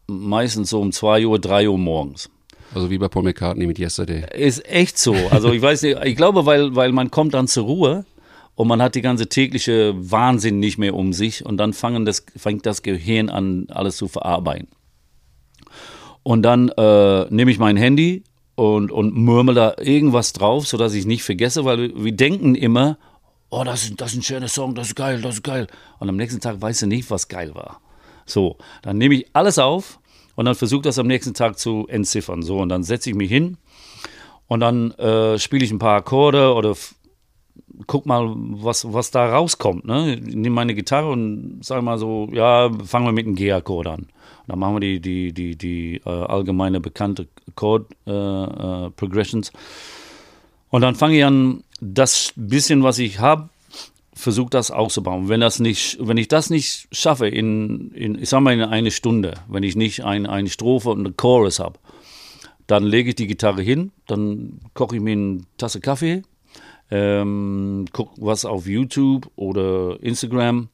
meistens 0.08 0.70
so 0.70 0.82
um 0.82 0.92
2 0.92 1.26
Uhr, 1.26 1.40
3 1.40 1.70
Uhr 1.70 1.78
morgens. 1.78 2.30
Also 2.74 2.90
wie 2.90 2.98
bei 2.98 3.08
Paul 3.08 3.24
McCartney 3.24 3.68
mit 3.68 3.80
Yesterday. 3.80 4.26
Ist 4.36 4.68
echt 4.68 4.98
so. 4.98 5.16
Also 5.30 5.52
ich 5.52 5.62
weiß 5.62 5.84
nicht, 5.84 5.98
ich 6.04 6.16
glaube, 6.16 6.46
weil, 6.46 6.76
weil 6.76 6.92
man 6.92 7.12
kommt 7.12 7.34
dann 7.34 7.48
zur 7.48 7.66
Ruhe 7.66 8.06
und 8.56 8.68
man 8.68 8.82
hat 8.82 8.96
die 8.96 9.02
ganze 9.02 9.28
tägliche 9.28 9.94
Wahnsinn 9.96 10.60
nicht 10.60 10.78
mehr 10.78 10.96
um 10.96 11.14
sich 11.14 11.46
und 11.46 11.58
dann 11.58 11.74
fangen 11.74 12.06
das, 12.06 12.26
fängt 12.36 12.66
das 12.66 12.82
Gehirn 12.82 13.30
an, 13.30 13.68
alles 13.70 13.98
zu 13.98 14.08
verarbeiten. 14.08 14.68
Und 16.24 16.44
dann 16.44 16.70
äh, 16.70 17.26
nehme 17.30 17.52
ich 17.52 17.60
mein 17.60 17.78
Handy 17.78 18.24
und, 18.56 18.92
und 18.92 19.16
murmel 19.16 19.56
da 19.56 19.76
irgendwas 19.80 20.34
drauf, 20.34 20.68
sodass 20.68 20.94
ich 20.94 21.06
nicht 21.06 21.24
vergesse, 21.24 21.66
weil 21.66 21.80
wir, 21.80 22.04
wir 22.04 22.12
denken 22.12 22.56
immer, 22.56 22.98
oh, 23.50 23.64
das 23.64 23.84
ist, 23.84 24.02
das 24.02 24.12
ist 24.12 24.20
ein 24.20 24.24
schöner 24.24 24.48
Song, 24.48 24.74
das 24.74 24.88
ist 24.88 24.96
geil, 24.96 25.22
das 25.22 25.36
ist 25.36 25.44
geil. 25.44 25.68
Und 26.00 26.10
am 26.10 26.16
nächsten 26.16 26.40
Tag 26.40 26.62
weißt 26.62 26.84
du 26.84 26.88
nicht, 26.88 27.10
was 27.12 27.28
geil 27.28 27.54
war. 27.54 27.82
So, 28.26 28.58
dann 28.82 28.98
nehme 28.98 29.16
ich 29.16 29.28
alles 29.34 29.60
auf 29.60 30.00
und 30.36 30.46
dann 30.46 30.56
versuche 30.56 30.84
das 30.84 31.00
am 31.00 31.08
nächsten 31.08 31.34
Tag 31.34 31.58
zu 31.58 31.88
entziffern. 31.88 32.42
So, 32.42 32.60
und 32.60 32.70
dann 32.70 32.84
setze 32.84 33.10
ich 33.10 33.16
mich 33.16 33.30
hin 33.30 33.58
und 34.48 34.60
dann 34.60 34.92
äh, 34.92 35.38
spiele 35.40 35.66
ich 35.66 35.72
ein 35.72 35.80
paar 35.80 35.98
Akkorde 35.98 36.54
oder 36.54 36.76
guck 37.88 38.06
mal, 38.06 38.34
was, 38.36 38.92
was 38.94 39.12
da 39.12 39.26
rauskommt. 39.30 39.86
Ne? 39.86 40.16
Ich 40.16 40.36
nehme 40.36 40.56
meine 40.56 40.76
Gitarre 40.76 41.10
und 41.10 41.64
sage 41.64 41.82
mal 41.82 41.98
so, 41.98 42.30
ja, 42.32 42.70
fangen 42.86 43.06
wir 43.06 43.12
mit 43.12 43.26
einem 43.26 43.36
G-Akkord 43.36 43.88
an. 43.88 44.00
Und 44.02 44.10
dann 44.48 44.60
machen 44.60 44.76
wir 44.76 44.80
die, 44.80 45.00
die, 45.00 45.34
die, 45.34 45.56
die 45.56 46.02
äh, 46.06 46.10
allgemeine 46.10 46.80
bekannte 46.80 47.28
Chord-Progressions. 47.56 49.52
und 50.70 50.82
dann 50.82 50.96
fange 50.96 51.18
ich 51.18 51.26
an, 51.26 51.64
das 51.80 52.34
bisschen, 52.36 52.84
was 52.84 53.00
ich 53.00 53.20
habe, 53.20 53.50
versuche 54.16 54.50
das 54.50 54.72
auszubauen. 54.72 55.30
Wenn, 55.30 55.42
das 55.42 55.60
nicht, 55.60 55.98
wenn 56.00 56.18
ich 56.18 56.28
das 56.28 56.50
nicht 56.50 56.88
schaffe, 56.92 57.28
in, 57.28 57.92
in, 57.92 58.20
ich 58.22 58.30
sage 58.30 58.44
mal 58.44 58.54
in 58.54 58.62
eine 58.62 58.92
Stunde, 58.92 59.36
wenn 59.48 59.64
ich 59.64 59.76
nicht 59.76 60.04
ein, 60.04 60.26
eine 60.26 60.50
Strophe 60.50 60.90
und 60.90 61.00
eine 61.00 61.14
Chorus 61.14 61.60
habe, 61.60 61.80
dann 62.68 62.84
lege 62.84 63.10
ich 63.10 63.16
die 63.16 63.28
Gitarre 63.28 63.62
hin, 63.62 63.92
dann 64.08 64.60
koche 64.74 64.96
ich 64.96 65.02
mir 65.02 65.14
eine 65.14 65.42
Tasse 65.58 65.80
Kaffee, 65.82 66.24
ähm, 66.92 67.86
gucke 67.92 68.14
was 68.18 68.46
auf 68.46 68.68
YouTube 68.68 69.30
oder 69.36 69.98
Instagram 70.02 70.70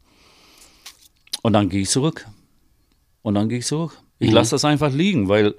und 1.41 1.53
dann 1.53 1.69
gehe 1.69 1.81
ich 1.81 1.89
zurück. 1.89 2.27
Und 3.21 3.35
dann 3.35 3.49
gehe 3.49 3.59
ich 3.59 3.65
zurück. 3.65 4.01
Ich 4.19 4.31
lasse 4.31 4.51
das 4.51 4.65
einfach 4.65 4.91
liegen, 4.91 5.29
weil 5.29 5.55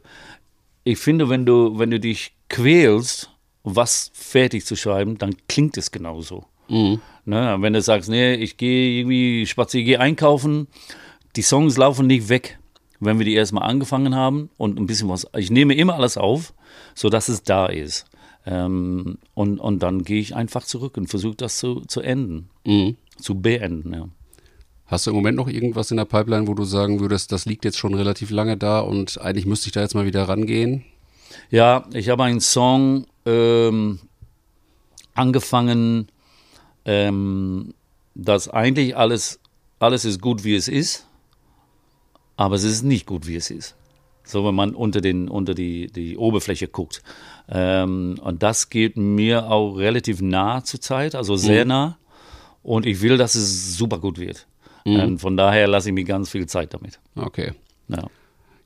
ich 0.85 0.99
finde, 0.99 1.29
wenn 1.29 1.47
du, 1.47 1.79
wenn 1.79 1.91
du 1.91 2.01
dich 2.01 2.33
quälst 2.49 3.31
was 3.63 4.11
fertig 4.15 4.65
zu 4.65 4.77
schreiben, 4.77 5.19
dann 5.19 5.37
klingt 5.49 5.77
es 5.77 5.91
genauso. 5.91 6.45
Mhm. 6.69 7.01
Ne? 7.31 7.57
Wenn 7.61 7.73
du 7.73 7.81
sagst, 7.81 8.11
nee, 8.11 8.35
ich 8.35 8.57
gehe 8.57 9.01
irgendwie 9.01 9.47
spazieren, 9.47 9.87
gehe 9.87 10.01
einkaufen, 10.01 10.67
die 11.37 11.43
Songs 11.43 11.77
laufen 11.77 12.07
nicht 12.09 12.29
weg, 12.29 12.59
wenn 12.99 13.19
wir 13.19 13.25
die 13.25 13.35
erstmal 13.35 13.69
angefangen 13.71 14.15
haben 14.17 14.51
und 14.57 14.79
ein 14.79 14.87
bisschen 14.87 15.09
was. 15.09 15.27
Ich 15.37 15.51
nehme 15.51 15.75
immer 15.75 15.95
alles 15.95 16.19
auf, 16.19 16.53
sodass 16.95 17.29
es 17.29 17.43
da 17.45 17.67
ist. 17.67 18.07
Ähm, 18.47 19.19
und, 19.35 19.61
und 19.61 19.79
dann 19.83 20.03
gehe 20.03 20.21
ich 20.21 20.35
einfach 20.35 20.65
zurück 20.65 20.97
und 20.97 21.07
versuche 21.09 21.37
das 21.37 21.59
zu, 21.59 21.83
zu 21.83 22.01
enden, 22.01 22.49
Mhm. 22.67 22.97
zu 23.19 23.37
beenden. 23.41 23.93
Ja. 23.95 24.09
Hast 24.87 25.07
du 25.07 25.11
im 25.11 25.17
Moment 25.17 25.37
noch 25.37 25.47
irgendwas 25.47 25.93
in 25.93 25.99
der 25.99 26.05
Pipeline, 26.07 26.49
wo 26.49 26.55
du 26.55 26.65
sagen 26.65 26.99
würdest, 26.99 27.31
das 27.31 27.47
liegt 27.47 27.65
jetzt 27.65 27.79
schon 27.79 27.95
relativ 27.95 28.31
lange 28.31 28.57
da 28.57 28.81
und 28.81 29.21
eigentlich 29.21 29.47
müsste 29.47 29.69
ich 29.69 29.73
da 29.73 29.83
jetzt 29.83 29.95
mal 29.95 30.05
wieder 30.07 30.25
rangehen? 30.29 30.85
Ja, 31.51 31.85
ich 31.93 32.09
habe 32.09 32.25
einen 32.25 32.41
Song 32.41 33.07
ähm, 33.25 34.01
angefangen, 35.15 36.09
ähm, 36.91 37.73
dass 38.17 38.49
eigentlich 38.49 38.97
alles, 38.97 39.39
alles 39.79 40.05
ist 40.05 40.21
gut, 40.21 40.43
wie 40.43 40.57
es 40.57 40.67
ist, 40.67 41.07
aber 42.37 42.57
es 42.57 42.65
ist 42.65 42.83
nicht 42.83 43.07
gut, 43.07 43.29
wie 43.29 43.37
es 43.37 43.51
ist. 43.51 43.77
So, 44.25 44.45
wenn 44.45 44.55
man 44.55 44.75
unter, 44.75 45.01
den, 45.01 45.29
unter 45.29 45.55
die, 45.55 45.87
die 45.87 46.17
Oberfläche 46.17 46.69
guckt. 46.69 47.03
Ähm, 47.49 48.19
und 48.23 48.43
das 48.43 48.71
geht 48.71 48.97
mir 48.97 49.51
auch 49.51 49.75
relativ 49.77 50.21
nah 50.21 50.65
zur 50.65 50.81
Zeit, 50.81 51.15
also 51.15 51.37
sehr 51.37 51.65
nah. 51.65 51.97
Und 52.63 52.87
ich 52.87 53.01
will, 53.03 53.17
dass 53.17 53.35
es 53.35 53.77
super 53.77 53.99
gut 53.99 54.19
wird. 54.19 54.47
Und 54.85 55.19
von 55.19 55.37
daher 55.37 55.69
lasse 55.69 55.91
ich 55.91 55.95
mir 55.95 56.05
ganz 56.05 56.31
viel 56.31 56.47
Zeit 56.47 56.75
damit. 56.75 56.99
Okay. 57.15 57.53
Ja. 57.89 58.05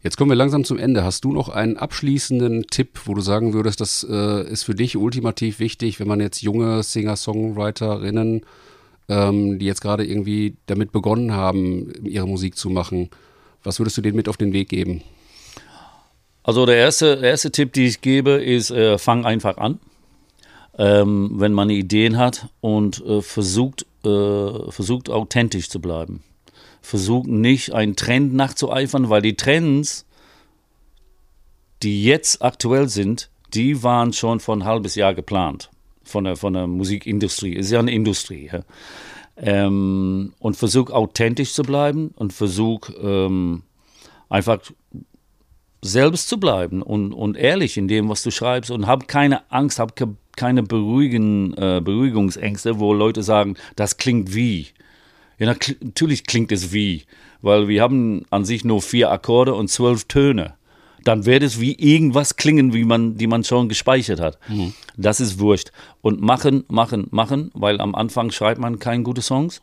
Jetzt 0.04 0.18
kommen 0.18 0.30
wir 0.30 0.36
langsam 0.36 0.64
zum 0.64 0.78
Ende. 0.78 1.02
Hast 1.02 1.24
du 1.24 1.32
noch 1.32 1.48
einen 1.48 1.78
abschließenden 1.78 2.66
Tipp, 2.66 3.00
wo 3.06 3.14
du 3.14 3.22
sagen 3.22 3.54
würdest, 3.54 3.80
das 3.80 4.06
äh, 4.08 4.46
ist 4.46 4.64
für 4.64 4.74
dich 4.74 4.98
ultimativ 4.98 5.60
wichtig, 5.60 5.98
wenn 5.98 6.06
man 6.06 6.20
jetzt 6.20 6.42
junge 6.42 6.82
Singer-Songwriterinnen, 6.82 8.42
ähm, 9.08 9.58
die 9.58 9.64
jetzt 9.64 9.80
gerade 9.80 10.04
irgendwie 10.04 10.56
damit 10.66 10.92
begonnen 10.92 11.32
haben, 11.32 11.90
ihre 12.04 12.28
Musik 12.28 12.58
zu 12.58 12.68
machen, 12.68 13.08
was 13.62 13.80
würdest 13.80 13.96
du 13.96 14.02
denen 14.02 14.16
mit 14.16 14.28
auf 14.28 14.36
den 14.36 14.52
Weg 14.52 14.68
geben? 14.68 15.00
Also 16.42 16.66
der 16.66 16.76
erste, 16.76 17.20
erste 17.22 17.50
Tipp, 17.50 17.72
den 17.72 17.86
ich 17.86 18.02
gebe, 18.02 18.32
ist, 18.32 18.70
äh, 18.70 18.98
fang 18.98 19.24
einfach 19.24 19.56
an, 19.56 19.80
ähm, 20.76 21.30
wenn 21.36 21.54
man 21.54 21.70
Ideen 21.70 22.18
hat 22.18 22.48
und 22.60 23.02
äh, 23.06 23.22
versucht, 23.22 23.86
äh, 24.04 24.70
versucht 24.70 25.08
authentisch 25.08 25.70
zu 25.70 25.80
bleiben. 25.80 26.22
Versucht 26.84 27.28
nicht 27.28 27.72
einen 27.72 27.96
Trend 27.96 28.34
nachzueifern, 28.34 29.08
weil 29.08 29.22
die 29.22 29.36
Trends, 29.36 30.04
die 31.82 32.04
jetzt 32.04 32.42
aktuell 32.42 32.90
sind, 32.90 33.30
die 33.54 33.82
waren 33.82 34.12
schon 34.12 34.38
vor 34.38 34.54
ein 34.54 34.66
halbes 34.66 34.94
Jahr 34.94 35.14
geplant 35.14 35.70
von 36.02 36.24
der, 36.24 36.36
von 36.36 36.52
der 36.52 36.66
Musikindustrie. 36.66 37.54
Ist 37.54 37.70
ja 37.70 37.78
eine 37.78 37.90
Industrie. 37.90 38.50
Ja? 38.52 38.64
Ähm, 39.38 40.34
und 40.38 40.58
versuch 40.58 40.90
authentisch 40.90 41.54
zu 41.54 41.62
bleiben 41.62 42.12
und 42.16 42.34
versuch 42.34 42.90
ähm, 43.02 43.62
einfach 44.28 44.58
selbst 45.80 46.28
zu 46.28 46.38
bleiben 46.38 46.82
und, 46.82 47.14
und 47.14 47.38
ehrlich 47.38 47.78
in 47.78 47.88
dem, 47.88 48.10
was 48.10 48.22
du 48.22 48.30
schreibst 48.30 48.70
und 48.70 48.86
hab 48.86 49.08
keine 49.08 49.50
Angst, 49.50 49.78
hab 49.78 49.96
ke 49.96 50.08
keine 50.36 50.64
Beruhigen, 50.64 51.54
äh, 51.54 51.80
Beruhigungsängste, 51.82 52.78
wo 52.78 52.92
Leute 52.92 53.22
sagen, 53.22 53.54
das 53.76 53.96
klingt 53.96 54.34
wie. 54.34 54.66
Ja, 55.38 55.46
natürlich 55.46 56.24
klingt 56.24 56.52
es 56.52 56.72
wie, 56.72 57.04
weil 57.42 57.68
wir 57.68 57.82
haben 57.82 58.24
an 58.30 58.44
sich 58.44 58.64
nur 58.64 58.82
vier 58.82 59.10
Akkorde 59.10 59.54
und 59.54 59.68
zwölf 59.68 60.04
Töne. 60.04 60.54
Dann 61.04 61.26
wird 61.26 61.42
es 61.42 61.60
wie 61.60 61.74
irgendwas 61.74 62.36
klingen, 62.36 62.72
wie 62.72 62.84
man, 62.84 63.16
die 63.16 63.26
man 63.26 63.44
schon 63.44 63.68
gespeichert 63.68 64.20
hat. 64.20 64.38
Das 64.96 65.20
ist 65.20 65.38
wurscht. 65.38 65.70
Und 66.00 66.20
machen, 66.22 66.64
machen, 66.68 67.08
machen, 67.10 67.50
weil 67.52 67.80
am 67.80 67.94
Anfang 67.94 68.30
schreibt 68.30 68.60
man 68.60 68.78
keine 68.78 69.02
gute 69.02 69.20
Songs. 69.20 69.60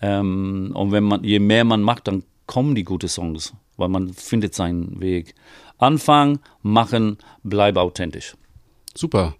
Ähm, 0.00 0.70
und 0.74 0.92
wenn 0.92 1.04
man, 1.04 1.24
je 1.24 1.40
mehr 1.40 1.64
man 1.64 1.82
macht, 1.82 2.06
dann 2.06 2.22
kommen 2.46 2.76
die 2.76 2.84
guten 2.84 3.08
Songs, 3.08 3.54
weil 3.76 3.88
man 3.88 4.12
findet 4.12 4.54
seinen 4.54 5.00
Weg. 5.00 5.34
Anfangen, 5.78 6.38
machen, 6.62 7.18
bleib 7.42 7.76
authentisch. 7.76 8.36
Super. 8.94 9.34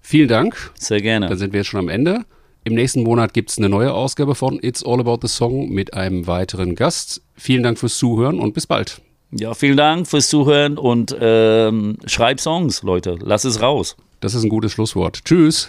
Vielen 0.00 0.28
Dank. 0.28 0.72
Sehr 0.78 1.00
gerne. 1.00 1.28
Dann 1.28 1.38
sind 1.38 1.52
wir 1.52 1.60
jetzt 1.60 1.68
schon 1.68 1.80
am 1.80 1.88
Ende. 1.88 2.24
Im 2.66 2.74
nächsten 2.74 3.04
Monat 3.04 3.32
gibt 3.32 3.50
es 3.50 3.58
eine 3.58 3.68
neue 3.68 3.94
Ausgabe 3.94 4.34
von 4.34 4.58
It's 4.60 4.84
All 4.84 4.98
About 4.98 5.18
the 5.22 5.28
Song 5.28 5.68
mit 5.68 5.94
einem 5.94 6.26
weiteren 6.26 6.74
Gast. 6.74 7.22
Vielen 7.36 7.62
Dank 7.62 7.78
fürs 7.78 7.96
Zuhören 7.96 8.40
und 8.40 8.54
bis 8.54 8.66
bald. 8.66 9.00
Ja, 9.30 9.54
vielen 9.54 9.76
Dank 9.76 10.08
fürs 10.08 10.28
Zuhören 10.28 10.76
und 10.76 11.16
ähm, 11.20 11.96
schreib 12.06 12.40
Songs, 12.40 12.82
Leute. 12.82 13.18
Lass 13.22 13.44
es 13.44 13.62
raus. 13.62 13.96
Das 14.18 14.34
ist 14.34 14.42
ein 14.42 14.48
gutes 14.48 14.72
Schlusswort. 14.72 15.24
Tschüss. 15.24 15.68